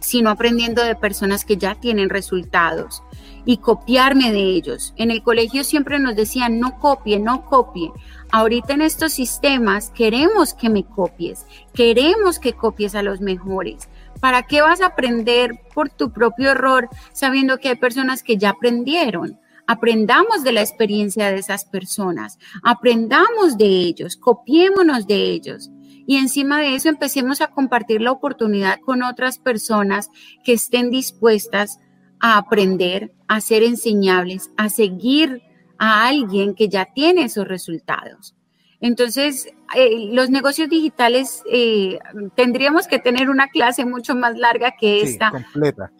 [0.00, 3.02] sino aprendiendo de personas que ya tienen resultados
[3.44, 4.92] y copiarme de ellos.
[4.96, 7.90] En el colegio siempre nos decían, no copie, no copie.
[8.30, 13.88] Ahorita en estos sistemas queremos que me copies, queremos que copies a los mejores.
[14.20, 18.50] ¿Para qué vas a aprender por tu propio error sabiendo que hay personas que ya
[18.50, 19.38] aprendieron?
[19.66, 25.70] Aprendamos de la experiencia de esas personas, aprendamos de ellos, copiémonos de ellos
[26.08, 30.08] y encima de eso empecemos a compartir la oportunidad con otras personas
[30.42, 31.80] que estén dispuestas
[32.18, 35.42] a aprender, a ser enseñables, a seguir
[35.76, 38.34] a alguien que ya tiene esos resultados.
[38.80, 41.98] Entonces, eh, los negocios digitales eh,
[42.34, 45.30] tendríamos que tener una clase mucho más larga que esta.
[45.30, 45.92] completa.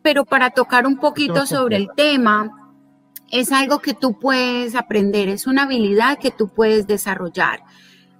[0.00, 2.50] Pero para tocar un poquito sobre el tema,
[3.30, 7.60] es algo que tú puedes aprender, es una habilidad que tú puedes desarrollar.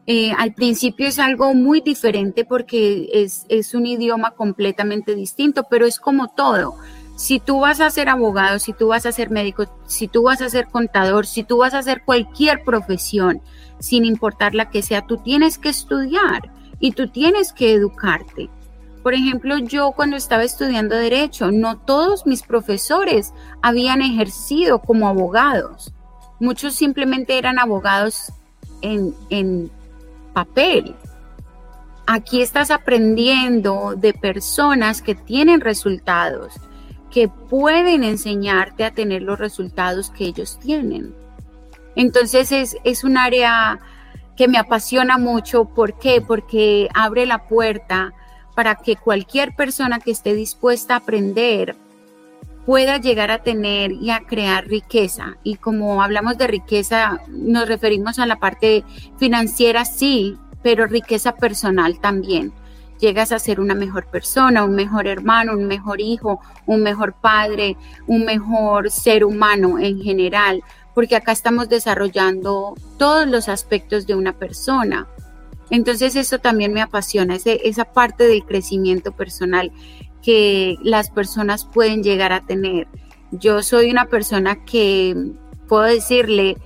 [0.07, 5.99] Eh, al principio es algo muy diferente porque es, un idioma completamente distinto, pero es
[5.99, 6.77] como todo.
[7.17, 10.43] Si tú vas a ser abogado, si tú vas a ser médico, si tú vas
[10.43, 13.41] a ser contador, si tú vas a hacer cualquier profesión,
[13.79, 16.51] sin importar la que sea, tú tienes que estudiar
[16.81, 18.51] y tú tienes que educarte.
[19.03, 23.33] Por ejemplo, yo cuando estaba estudiando derecho, no todos mis profesores
[23.63, 25.93] habían ejercido como abogados.
[26.41, 28.33] Muchos simplemente eran abogados
[28.81, 29.71] en, en
[30.35, 30.95] papel.
[32.07, 36.55] Aquí estás aprendiendo de personas que tienen resultados,
[37.11, 41.15] que pueden enseñarte a tener los resultados que ellos tienen.
[41.97, 43.81] Entonces es, es un área
[44.37, 45.65] que me apasiona mucho.
[45.65, 46.21] ¿Por qué?
[46.21, 48.13] Porque abre la puerta
[48.55, 51.77] para que cualquier persona que esté dispuesta a aprender
[52.67, 55.37] pueda llegar a tener y a crear riqueza.
[55.43, 58.85] Y como hablamos de riqueza, nos referimos a la parte
[59.19, 62.53] financiera, sí, pero riqueza personal también.
[63.01, 67.77] Llegas a ser una mejor persona, un mejor hermano, un mejor hijo, un mejor padre,
[68.07, 70.63] un mejor ser humano en general,
[70.95, 75.07] porque acá estamos desarrollando todos los aspectos de una persona.
[75.71, 79.73] Entonces eso también me apasiona, esa parte del crecimiento personal
[80.25, 82.89] que las personas pueden llegar a tener.
[83.31, 85.33] Yo soy una persona que,
[85.69, 86.57] puedo decirle,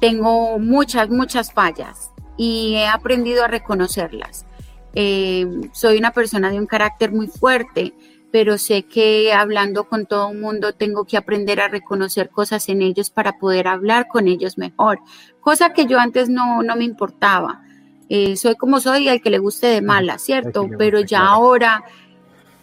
[0.00, 4.46] tengo muchas, muchas fallas y he aprendido a reconocerlas.
[4.94, 7.94] Eh, soy una persona de un carácter muy fuerte,
[8.32, 12.82] pero sé que hablando con todo el mundo tengo que aprender a reconocer cosas en
[12.82, 15.00] ellos para poder hablar con ellos mejor,
[15.40, 17.62] cosa que yo antes no, no me importaba.
[18.08, 20.68] Eh, soy como soy al que le guste de mala, ¿cierto?
[20.76, 21.84] Pero ya ahora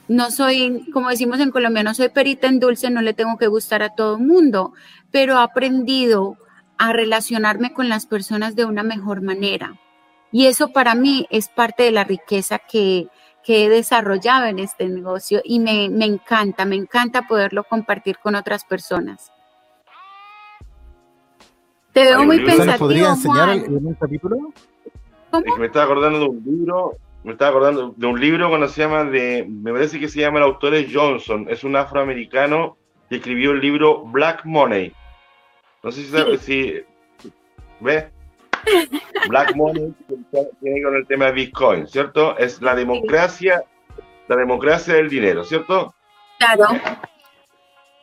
[0.07, 3.47] no soy, como decimos en Colombia, no soy perita en dulce, no le tengo que
[3.47, 4.73] gustar a todo el mundo,
[5.11, 6.37] pero he aprendido
[6.77, 9.79] a relacionarme con las personas de una mejor manera.
[10.31, 13.07] Y eso para mí es parte de la riqueza que,
[13.47, 18.65] que he desarrollado en este negocio y me, encanta, me encanta poderlo compartir con otras
[18.65, 19.31] personas.
[21.93, 24.53] Te veo muy pensativo, podría enseñar en un capítulo?
[25.57, 26.97] me estaba acordando de un libro,
[27.27, 30.37] me estaba acordando de un libro cuando se llama de, me parece que se llama
[30.37, 32.77] el autor es Johnson, es un afroamericano
[33.09, 34.93] que escribió el libro Black Money.
[35.83, 36.79] No sé si, sabes, si
[37.81, 38.05] ¿ves?
[39.27, 39.93] Black Money
[40.61, 42.37] tiene con el tema de Bitcoin, ¿cierto?
[42.37, 43.61] Es la democracia,
[44.29, 45.93] la democracia del dinero, ¿cierto?
[46.39, 46.79] Claro.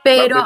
[0.03, 0.45] Pero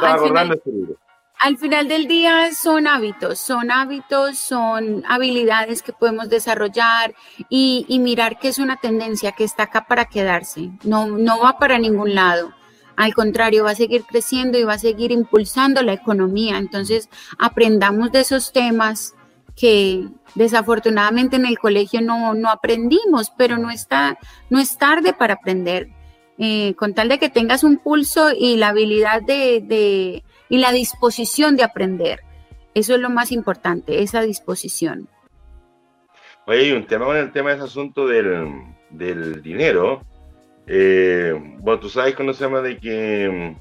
[1.41, 7.15] al final, del día son hábitos, son hábitos, son habilidades que podemos desarrollar
[7.49, 11.79] y, mirar que es una tendencia que está acá para quedarse, no, no va para
[11.79, 12.53] ningún lado.
[12.97, 16.59] Al contrario, va a seguir creciendo y va a seguir impulsando la economía.
[16.59, 17.09] Entonces,
[17.39, 19.15] aprendamos de esos temas,
[19.59, 24.19] que desafortunadamente en el colegio no, no aprendimos, pero no, está,
[24.51, 25.89] no es tarde para aprender.
[26.41, 31.57] Eh, con tal de que tengas un pulso y la habilidad de, y la disposición
[31.57, 32.21] de aprender.
[32.75, 35.09] Eso es lo más importante, esa disposición.
[36.47, 40.03] Oye, hay un tema con el tema de ese asunto del, del dinero.
[40.67, 43.57] Eh, bueno, tú sabes cuando se llama de que,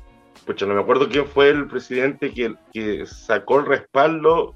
[0.45, 4.53] pues no me acuerdo quién fue el presidente que, que sacó el respaldo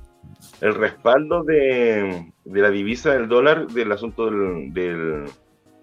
[0.62, 5.30] el respaldo de, la divisa del dólar del asunto del,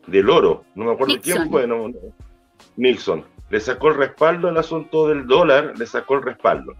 [0.07, 0.65] del, oro.
[0.75, 1.91] No me acuerdo quién fue, no,
[2.77, 3.25] Nixon.
[3.51, 6.75] Le sacó el respaldo al asunto del dólar, le sacó el respaldo.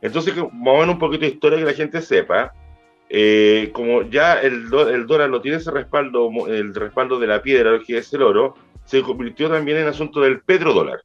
[0.00, 2.52] Entonces, vamos a ver un poquito de historia que la gente sepa.
[3.08, 7.78] Eh, como ya el, el, dólar lo tiene ese respaldo, el respaldo de la piedra,
[7.86, 8.54] que es el oro,
[8.84, 11.02] se convirtió también en asunto del petrodólar.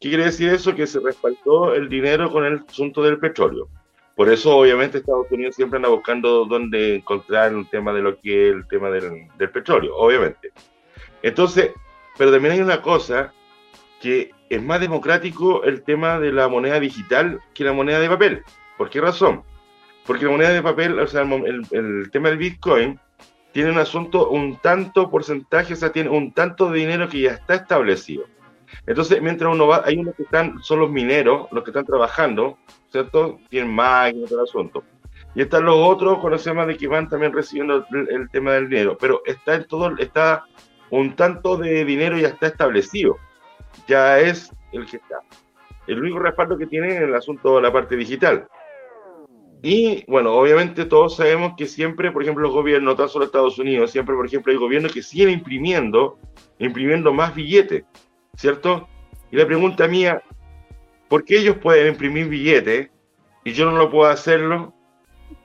[0.00, 0.74] ¿Qué quiere decir eso?
[0.74, 3.68] Que se respaldó el dinero con el asunto del petróleo.
[4.16, 8.48] Por eso, obviamente, Estados Unidos siempre anda buscando dónde encontrar un tema de lo que
[8.48, 10.52] es el tema del, petróleo, obviamente.
[11.22, 11.70] Entonces,
[12.18, 13.32] pero también hay una cosa
[14.02, 18.42] que es más democrático el tema de la moneda digital que la moneda de papel.
[18.76, 19.44] ¿Por qué razón?
[20.04, 22.98] Porque la moneda de papel, o sea, el, el, tema del Bitcoin
[23.52, 27.30] tiene un asunto, un tanto porcentaje, o sea, tiene un tanto de dinero que ya
[27.30, 28.24] está establecido.
[28.86, 32.58] Entonces, mientras uno va, hay unos que están, son los mineros, los que están trabajando,
[32.90, 33.38] ¿cierto?
[33.50, 34.82] Tienen máquinas, todo el asunto.
[35.36, 39.22] Y están los otros, conocemos de que van también recibiendo el, tema del dinero, pero
[39.24, 40.44] está en todo, está
[40.90, 43.16] un tanto de dinero ya está establecido,
[43.86, 45.20] ya es el que está.
[45.86, 48.46] El único respaldo que tiene en el asunto de la parte digital.
[49.62, 53.58] Y bueno, obviamente todos sabemos que siempre, por ejemplo, los gobiernos, no tan solo Estados
[53.58, 56.18] Unidos, siempre, por ejemplo, hay gobiernos que siguen imprimiendo,
[56.58, 57.84] imprimiendo más billetes,
[58.36, 58.88] ¿cierto?
[59.30, 60.22] Y la pregunta mía,
[61.08, 62.90] porque ellos pueden imprimir billetes
[63.44, 64.74] y yo no lo puedo hacerlo.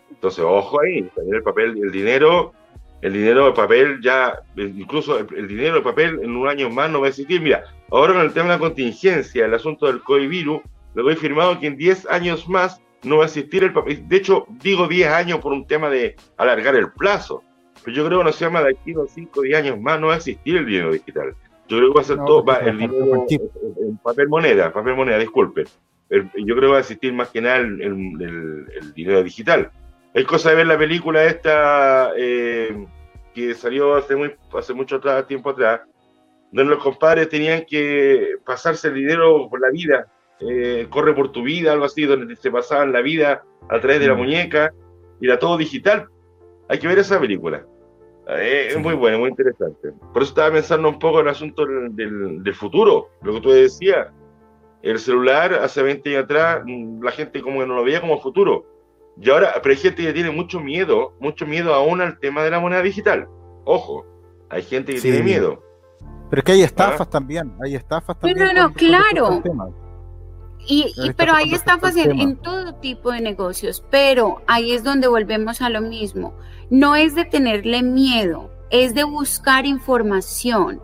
[0.09, 2.53] Entonces, ojo ahí, también el papel y el dinero
[3.01, 6.99] el dinero de papel ya, incluso el, dinero de papel en un año más no
[6.99, 7.41] va a existir.
[7.41, 10.61] Mira, ahora con el tema de la contingencia, el asunto del COVID virus,
[10.95, 14.07] lo he firmado que en 10 años más no va a existir el papel.
[14.07, 17.43] De hecho, digo 10 años por un tema de alargar el plazo.
[17.83, 19.99] Pero yo creo que no se llama de aquí a 5 o 10 años más
[19.99, 21.35] no va a existir el dinero digital.
[21.67, 25.19] Yo creo que va a ser todo, va, el dinero, en papel moneda, papel moneda,
[25.19, 25.65] disculpe.
[26.09, 29.69] yo creo que va a existir más que nada el, el dinero digital.
[30.17, 32.87] Es cosa de ver la película esta eh,
[33.35, 35.81] que salió hace, muy, hace mucho tiempo atrás,
[36.51, 40.07] donde los compadres tenían que pasarse el dinero por la vida,
[40.39, 44.07] eh, corre por tu vida, algo así, donde se pasaban la vida a través de
[44.07, 44.17] la mm.
[44.17, 44.73] muñeca,
[45.21, 46.07] y era todo digital.
[46.67, 47.63] Hay que ver esa película.
[48.27, 49.91] Eh, es muy buena, muy interesante.
[50.13, 53.51] Por eso estaba pensando un poco en el asunto del, del, futuro, lo que tú
[53.51, 54.07] decías.
[54.81, 58.19] El celular hace 20 años atrás, mm, la gente como que no lo veía como
[58.19, 58.76] futuro
[59.19, 62.51] y ahora, pero hay gente que tiene mucho miedo, mucho miedo aún al tema de
[62.51, 63.27] la moneda digital.
[63.65, 64.05] Ojo,
[64.49, 65.63] hay gente que tiene miedo.
[66.29, 67.09] Pero es que hay estafas ¿Ah?
[67.09, 68.37] también, hay estafas también.
[68.37, 69.41] No, no, no, claro.
[70.69, 75.61] Y, pero hay estafas en, en, todo tipo de negocios, pero ahí es donde volvemos
[75.61, 76.33] a lo mismo.
[76.69, 80.81] No es de tenerle miedo, es de buscar información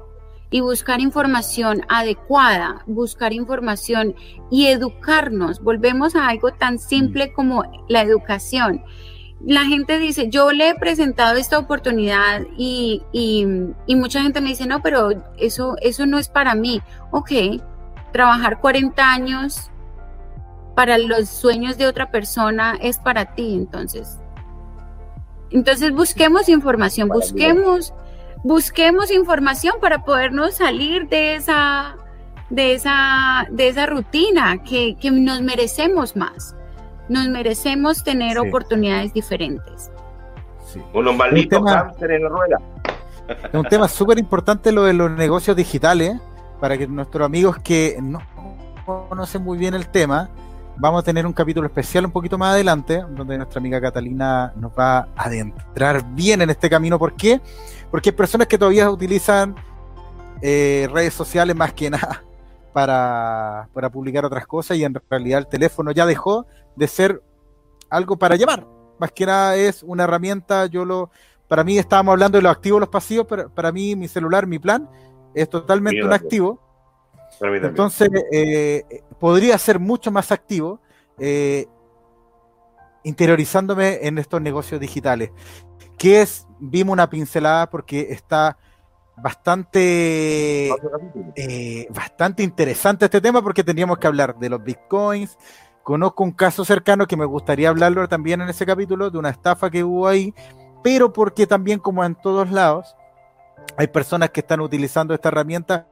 [0.53, 4.13] y buscar información adecuada, buscar información
[4.51, 5.63] y educarnos.
[5.63, 7.33] Volvemos a algo tan simple mm.
[7.33, 8.83] como la educación.
[9.43, 13.01] La gente dice, yo le he presentado esta oportunidad y,
[13.87, 16.83] mucha gente me dice, no, pero eso, eso no es para mí.
[17.09, 17.31] Ok,
[18.11, 19.71] trabajar 40 años
[20.75, 24.19] para los sueños de otra persona es para ti, entonces.
[25.49, 27.91] Entonces busquemos información, busquemos
[28.43, 31.95] busquemos información para podernos salir de esa,
[32.49, 36.55] de esa, de esa rutina, que, nos merecemos más.
[37.09, 39.91] Nos merecemos tener oportunidades diferentes.
[40.65, 40.81] Sí.
[40.93, 42.61] Unos malditos en la rueda.
[43.27, 46.17] Es un tema súper importante lo de los negocios digitales,
[46.59, 48.21] para que nuestros amigos que no
[48.85, 50.29] conocen muy bien el tema,
[50.78, 54.71] vamos a tener un capítulo especial un poquito más adelante, donde nuestra amiga Catalina nos
[54.71, 56.97] va a adentrar bien en este camino.
[56.97, 57.41] ¿Por qué?
[57.91, 59.55] Porque hay personas que todavía utilizan
[60.41, 62.24] eh, redes sociales más que nada
[62.74, 66.45] para, para publicar otras cosas y en realidad el teléfono ya dejó
[66.76, 67.21] de ser
[67.89, 68.65] algo para llamar.
[68.99, 71.11] Más que nada es una herramienta, yo lo,
[71.47, 74.59] para mí estábamos hablando de los activos, los pasivos, pero para mí mi celular, mi
[74.59, 74.89] plan,
[75.36, 76.59] es totalmente un activo.
[77.41, 78.84] Entonces, eh,
[79.24, 80.82] podría ser mucho más activo
[81.17, 81.67] eh,
[83.05, 85.32] interiorizándome en estos negocios digitales
[85.97, 88.57] que es, vimos una pincelada porque está
[89.15, 90.71] bastante,
[91.38, 95.38] eh, bastante interesante este tema porque teníamos que hablar de los bitcoins.
[95.84, 99.69] Conozco un caso cercano que me gustaría hablarlo también en ese capítulo de una estafa
[99.69, 100.34] que hubo ahí,
[100.84, 102.93] pero porque también como en todos lados
[103.78, 105.88] hay personas que están utilizando esta herramienta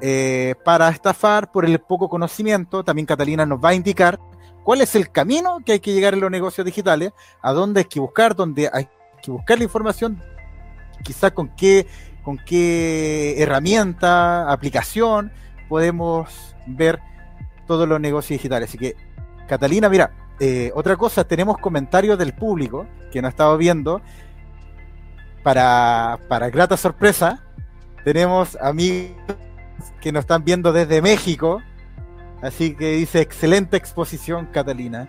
[0.00, 2.84] eh, para estafar por el poco conocimiento.
[2.84, 4.18] También Catalina nos va a indicar
[4.64, 7.84] cuál es el camino que hay que llegar en los negocios digitales, a dónde hay
[7.84, 8.88] que buscar, dónde hay
[9.22, 10.20] que buscar la información,
[11.02, 11.86] quizás con qué,
[12.22, 15.32] con qué herramienta, aplicación
[15.68, 16.98] podemos ver
[17.66, 18.68] todos los negocios digitales.
[18.68, 18.96] Así que,
[19.46, 24.00] Catalina, mira, eh, otra cosa, tenemos comentarios del público que nos ha estado viendo.
[25.42, 27.44] Para, para grata sorpresa,
[28.02, 29.14] tenemos amigos
[30.00, 31.62] que nos están viendo desde México.
[32.42, 35.08] Así que dice, excelente exposición, Catalina.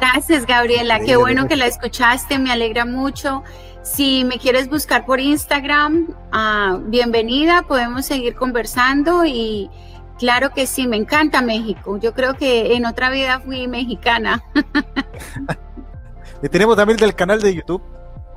[0.00, 1.00] Gracias, Gabriela.
[1.00, 3.42] Qué bueno que la escuchaste, me alegra mucho.
[3.82, 9.70] Si me quieres buscar por Instagram, ah, bienvenida, podemos seguir conversando y
[10.18, 11.98] claro que sí, me encanta México.
[11.98, 14.42] Yo creo que en otra vida fui mexicana.
[16.42, 17.82] y tenemos también del canal de YouTube,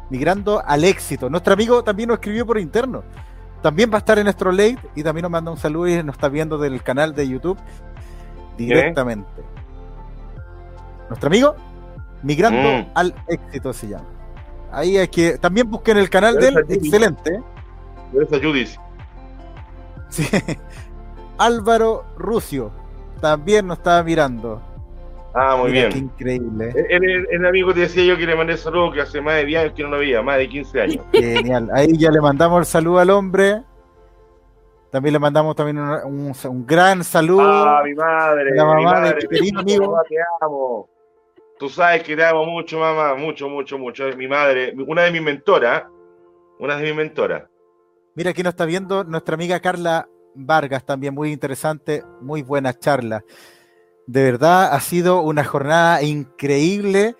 [0.09, 1.29] Migrando al Éxito.
[1.29, 3.03] Nuestro amigo también nos escribió por interno.
[3.64, 6.16] También va a estar en nuestro late y también nos manda un saludo y nos
[6.16, 7.57] está viendo del canal de YouTube
[8.57, 9.41] directamente.
[11.09, 11.55] Nuestro amigo,
[12.24, 12.91] Migrando mm.
[12.93, 14.05] al Éxito se llama.
[14.72, 15.38] Ahí hay que.
[15.38, 17.41] También busquen el canal de él, excelente.
[18.11, 18.70] Judith.
[20.09, 20.28] Sí.
[21.38, 22.72] Álvaro Rucio
[23.22, 24.61] también nos estaba mirando.
[25.34, 25.91] Ah, muy bien.
[25.91, 26.73] Qué increíble.
[26.89, 29.61] El, el, amigo te decía yo que le mandé saludo que hace más de 10
[29.61, 31.05] años que no lo veía, más de 15 años.
[31.13, 31.69] Genial.
[31.73, 33.63] Ahí ya le mandamos el saludo al hombre.
[34.91, 37.41] También le mandamos también un, un, gran saludo.
[37.41, 38.55] Ah, mi madre.
[38.55, 39.97] La mamá mi madre, de querido amigo.
[40.07, 40.88] Te amo.
[41.57, 44.05] Tú sabes que te amo mucho, mamá, mucho, mucho, mucho.
[44.15, 45.86] Mi madre, una de mis mentoras,
[46.59, 47.43] una de mis mentoras.
[48.15, 53.23] Mira, aquí nos está viendo nuestra amiga Carla Vargas, también muy interesante, muy buena charla.
[54.06, 57.16] De verdad, ha sido una jornada increíble.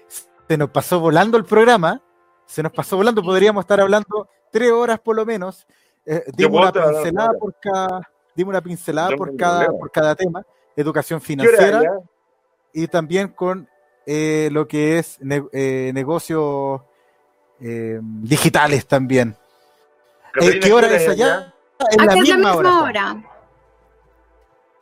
[0.48, 2.02] Se nos pasó volando el programa.
[2.46, 5.66] se nos pasó volando, podríamos estar hablando tres horas por lo menos.
[6.06, 11.20] Eh, dimos una pincelada por cada, dimos una pincelada por cada, por cada tema, educación
[11.22, 12.00] financiera
[12.74, 13.68] y también con
[14.06, 16.82] eh, lo que es eh, negocios
[17.62, 19.36] eh, digitales también.
[20.34, 21.54] ¿Qué hora es allá?
[21.92, 23.24] En la misma, hora.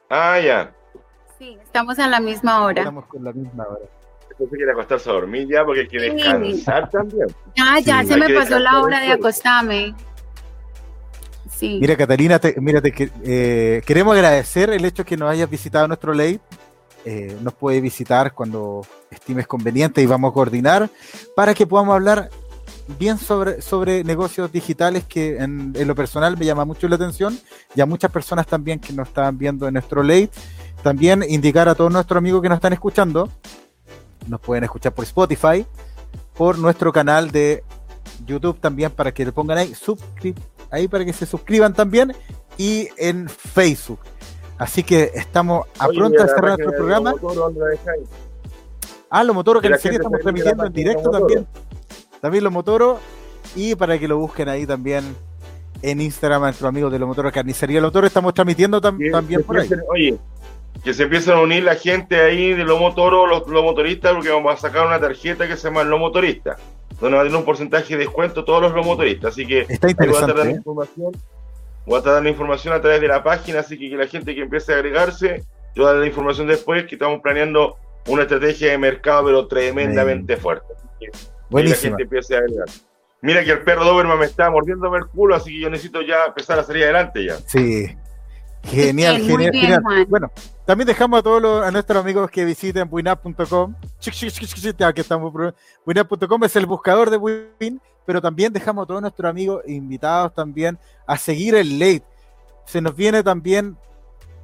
[0.10, 0.74] Ah, ya.
[1.42, 2.82] Sí, estamos a la misma hora.
[2.84, 3.86] Estamos con la misma hora.
[4.30, 7.26] Entonces quiere acostarse a dormir ya porque hay que descansar también.
[7.60, 9.96] Ah, ya se me pasó la hora de acostarme.
[11.50, 11.80] Sí.
[11.82, 16.40] Mira, Catalina, mírate que, queremos agradecer el hecho que nos hayas visitado nuestro ley
[17.04, 20.88] eh, nos puede visitar cuando estimes conveniente y vamos a coordinar
[21.36, 22.30] para que podamos hablar
[22.98, 27.38] bien sobre, sobre negocios digitales que en, lo personal me llama mucho la atención
[27.76, 30.32] y a muchas personas también que nos están viendo en nuestro late.
[30.84, 33.30] También indicar a todos nuestros amigos que nos están escuchando,
[34.28, 35.66] nos pueden escuchar por Spotify,
[36.36, 37.64] por nuestro canal de
[38.26, 39.74] YouTube también para que le pongan ahí,
[40.72, 42.14] ahí para que se suscriban también
[42.58, 44.00] y en Facebook.
[44.58, 47.14] Así que estamos a pronto de cerrar nuestro programa.
[49.10, 51.48] Ah, los motoros que estamos transmitiendo en directo también.
[52.22, 53.00] También los motoros.
[53.56, 55.04] Y para que lo busquen ahí también
[55.82, 58.10] en Instagram a nuestros amigos de los motoros Carnicería Los Motoros.
[58.10, 59.70] Estamos transmitiendo también por ahí.
[59.90, 60.18] Oye,
[60.84, 64.54] que se empiecen a unir la gente ahí de los motoros, los, motoristas, porque vamos
[64.54, 66.60] a sacar una tarjeta que se llama Los Motoristas,
[67.00, 69.34] donde va a tener un porcentaje de descuento todos los motoristas.
[69.34, 70.42] Así que está interesante.
[70.42, 70.52] ¿eh?
[70.52, 71.12] información
[71.86, 74.36] Voy a estar la información a través de la página, así que, que la gente
[74.36, 75.44] que empiece a agregarse,
[75.76, 77.76] yo daré la información después, que estamos planeando
[78.08, 80.74] una estrategia de mercado, pero tremendamente fuerte.
[81.52, 81.92] Buenísimo.
[81.92, 82.68] la gente empiece a agregar.
[83.22, 86.26] Mira que el perro Doberman me está mordiéndome el culo, así que yo necesito ya
[86.26, 87.38] empezar a salir adelante ya.
[87.46, 87.96] Sí.
[88.64, 89.84] Genial, genial, genial.
[90.08, 90.32] Bueno,
[90.66, 93.76] también dejamos a todos los, a nuestros amigos que visiten winap.com.
[94.86, 95.34] Aquí estamos.
[95.86, 100.80] Winap.com es el buscador de Win pero también dejamos a todos nuestros amigos invitados también
[101.06, 102.04] a seguir el late.
[102.66, 103.78] Se nos viene también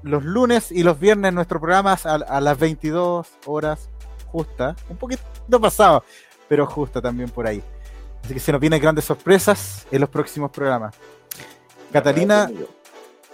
[0.04, 3.90] los lunes y los viernes nuestro programa a, a las 22 horas
[4.28, 6.04] justa, un poquito pasado,
[6.48, 7.62] pero justa también por ahí.
[8.24, 10.96] Así que se nos vienen grandes sorpresas en los próximos programas.
[11.92, 12.50] Catalina,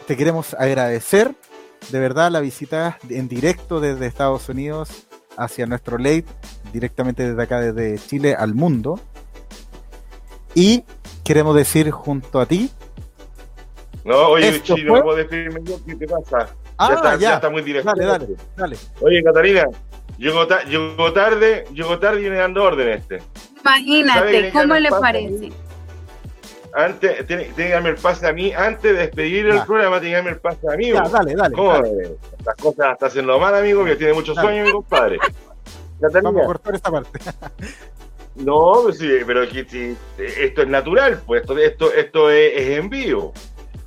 [0.05, 1.33] te queremos agradecer
[1.89, 5.07] de verdad la visita en directo desde Estados Unidos
[5.37, 6.25] hacia nuestro late,
[6.71, 8.99] directamente desde acá, desde Chile al mundo.
[10.53, 10.83] Y
[11.23, 12.69] queremos decir junto a ti.
[14.05, 16.49] No, oye, Chino, no puedo despedirme yo, ¿qué te pasa?
[16.77, 17.89] Ah, ya está, muy directo.
[17.89, 18.77] Dale, dale, dale.
[19.01, 19.65] Oye, Catalina,
[20.23, 23.21] llegó, tarde, llegó tarde y viene dando orden este.
[23.61, 25.51] Imagínate, ¿cómo le parece?
[26.75, 30.15] Antes, tiene, que darme el pase a mí, antes de despedir el programa, tiene que
[30.15, 30.91] darme el pase a mí.
[30.91, 31.55] Ya, dale, dale.
[31.55, 31.73] ¿Cómo?
[31.73, 35.19] Las cosas está haciendo mal, amigo, que tiene muchos sueños, mi compadre.
[35.99, 37.19] Vamos a cortar esta parte.
[38.35, 39.59] No, pues sí, pero aquí,
[40.17, 43.31] esto es natural, pues esto, esto, esto es, en vivo.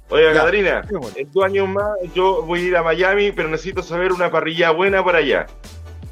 [0.08, 0.84] Oiga, Catarina,
[1.16, 4.70] en dos años más yo voy a ir a Miami, pero necesito saber una parrilla
[4.70, 5.46] buena para allá.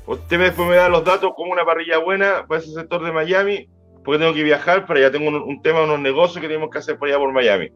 [0.06, 3.68] Usted me da los datos como una parrilla buena para ese sector de Miami,
[4.04, 5.10] porque tengo que viajar para allá.
[5.10, 7.70] Tengo un, tema, unos negocios que tenemos que hacer por allá por Miami.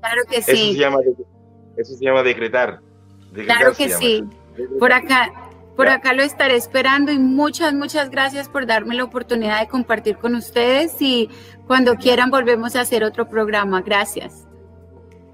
[0.00, 0.52] Claro que sí.
[0.52, 0.98] Eso se llama,
[1.76, 2.80] eso se llama decretar.
[3.34, 4.24] claro que sí.
[4.78, 5.32] Por acá,
[5.76, 10.18] por acá lo estaré esperando y muchas, muchas gracias por darme la oportunidad de compartir
[10.18, 11.30] con ustedes y
[11.66, 13.80] cuando quieran volvemos a hacer otro programa.
[13.82, 14.46] Gracias.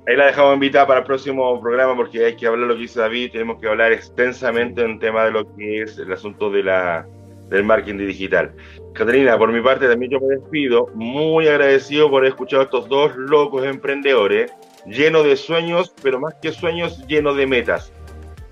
[0.09, 2.99] Ahí la dejamos invitada para el próximo programa porque hay que hablar lo que dice
[2.99, 7.07] David, tenemos que hablar extensamente en tema de lo que es el asunto de la,
[7.51, 8.55] del marketing digital.
[8.95, 12.89] Catalina, por mi parte también yo me despido, muy agradecido por haber escuchado a estos
[12.89, 14.51] dos locos emprendedores,
[14.87, 17.93] llenos de sueños, pero más que sueños, llenos de metas.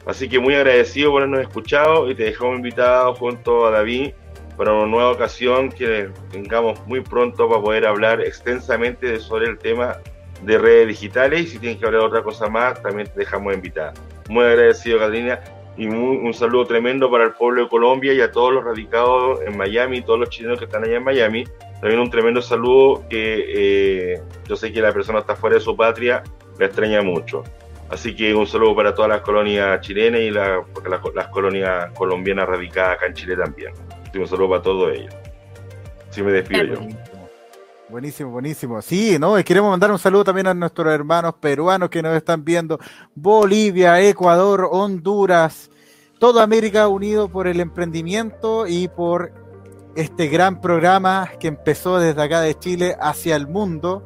[0.04, 4.10] Así que muy agradecido por habernos escuchado y te dejamos invitado junto a David
[4.58, 9.96] para una nueva ocasión que tengamos muy pronto para poder hablar extensamente sobre el tema
[10.42, 13.54] de redes digitales y si tienes que hablar de otra cosa más, también te dejamos
[13.54, 13.92] invitada.
[14.28, 15.40] Muy agradecido, Catalina,
[15.76, 19.56] y un saludo tremendo para el pueblo de Colombia y a todos los radicados en
[19.56, 21.44] Miami, todos los chilenos que están allá en Miami.
[21.80, 23.44] También un tremendo saludo que
[24.14, 26.22] eh, yo sé que la persona está fuera de su patria,
[26.58, 27.44] me extraña mucho.
[27.90, 30.64] Así que un saludo para todas las colonias chilenas y las,
[31.30, 33.72] colonias colombianas radicadas acá en Chile también.
[34.14, 35.14] un saludo para todos ellos.
[36.10, 36.80] Sí, me despido yo.
[37.88, 38.82] Buenísimo, buenísimo.
[38.82, 39.38] Sí, ¿no?
[39.38, 42.80] Y queremos mandar un saludo también a nuestros hermanos peruanos que nos están viendo.
[43.14, 45.70] Bolivia, Ecuador, Honduras,
[46.18, 49.32] toda América unido por el emprendimiento y por
[49.94, 54.02] este gran programa que empezó desde acá de Chile hacia el mundo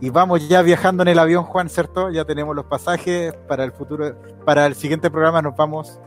[0.00, 2.10] y vamos ya viajando en el avión, Juan, ¿cierto?
[2.10, 6.00] Ya tenemos los pasajes para el futuro, para el siguiente programa nos vamos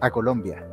[0.00, 0.71] a Colombia.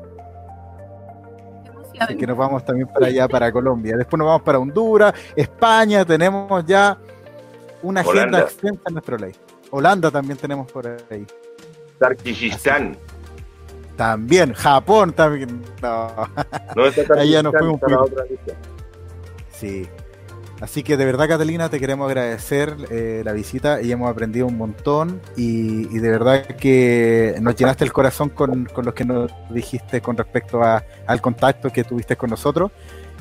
[2.00, 3.96] Así que nos vamos también para allá, para Colombia.
[3.98, 6.98] Después nos vamos para Honduras, España, tenemos ya
[7.82, 9.34] una agenda extensa en nuestro ley.
[9.72, 11.26] Holanda también tenemos por ahí.
[12.00, 12.98] Tarquistán.
[13.96, 15.62] También, Japón también.
[15.82, 16.12] No.
[17.18, 17.82] Ahí ya nos fuimos.
[18.30, 18.54] Lista.
[19.52, 19.88] Sí.
[20.62, 24.58] Así que de verdad, Catalina, te queremos agradecer eh, la visita y hemos aprendido un
[24.58, 30.02] montón y, de verdad que nos llenaste el corazón con, con lo que nos dijiste
[30.02, 32.72] con respecto a, al contacto que tuviste con nosotros.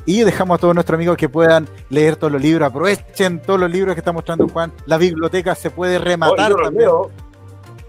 [0.05, 3.69] Y dejamos a todos nuestros amigos que puedan leer todos los libros, aprovechen todos los
[3.69, 4.73] libros que está mostrando Juan.
[4.85, 6.89] La biblioteca se puede rematar también.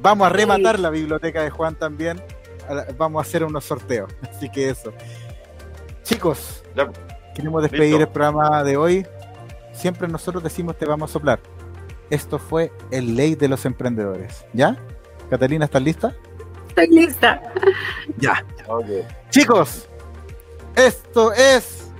[0.00, 2.20] Vamos a rematar la biblioteca de Juan también.
[2.96, 4.12] Vamos a hacer unos sorteos.
[4.30, 4.92] Así que eso.
[6.02, 6.62] Chicos,
[7.34, 9.06] queremos despedir el programa de hoy
[9.80, 11.40] siempre nosotros decimos te vamos a soplar.
[12.10, 14.44] Esto fue el ley de los emprendedores.
[14.52, 14.76] ¿Ya?
[15.30, 16.14] Catalina, ¿estás lista?
[16.68, 17.40] Estoy lista.
[18.18, 18.44] Ya.
[19.30, 19.88] Chicos,
[20.76, 21.90] esto es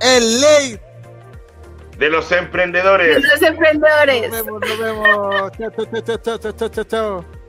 [0.00, 0.80] el ley
[1.98, 3.22] de los emprendedores.
[3.22, 4.30] De los emprendedores.
[4.30, 5.52] Nos vemos, nos vemos.
[5.58, 7.43] chao, chao, chao, chao, chao, chao, chao.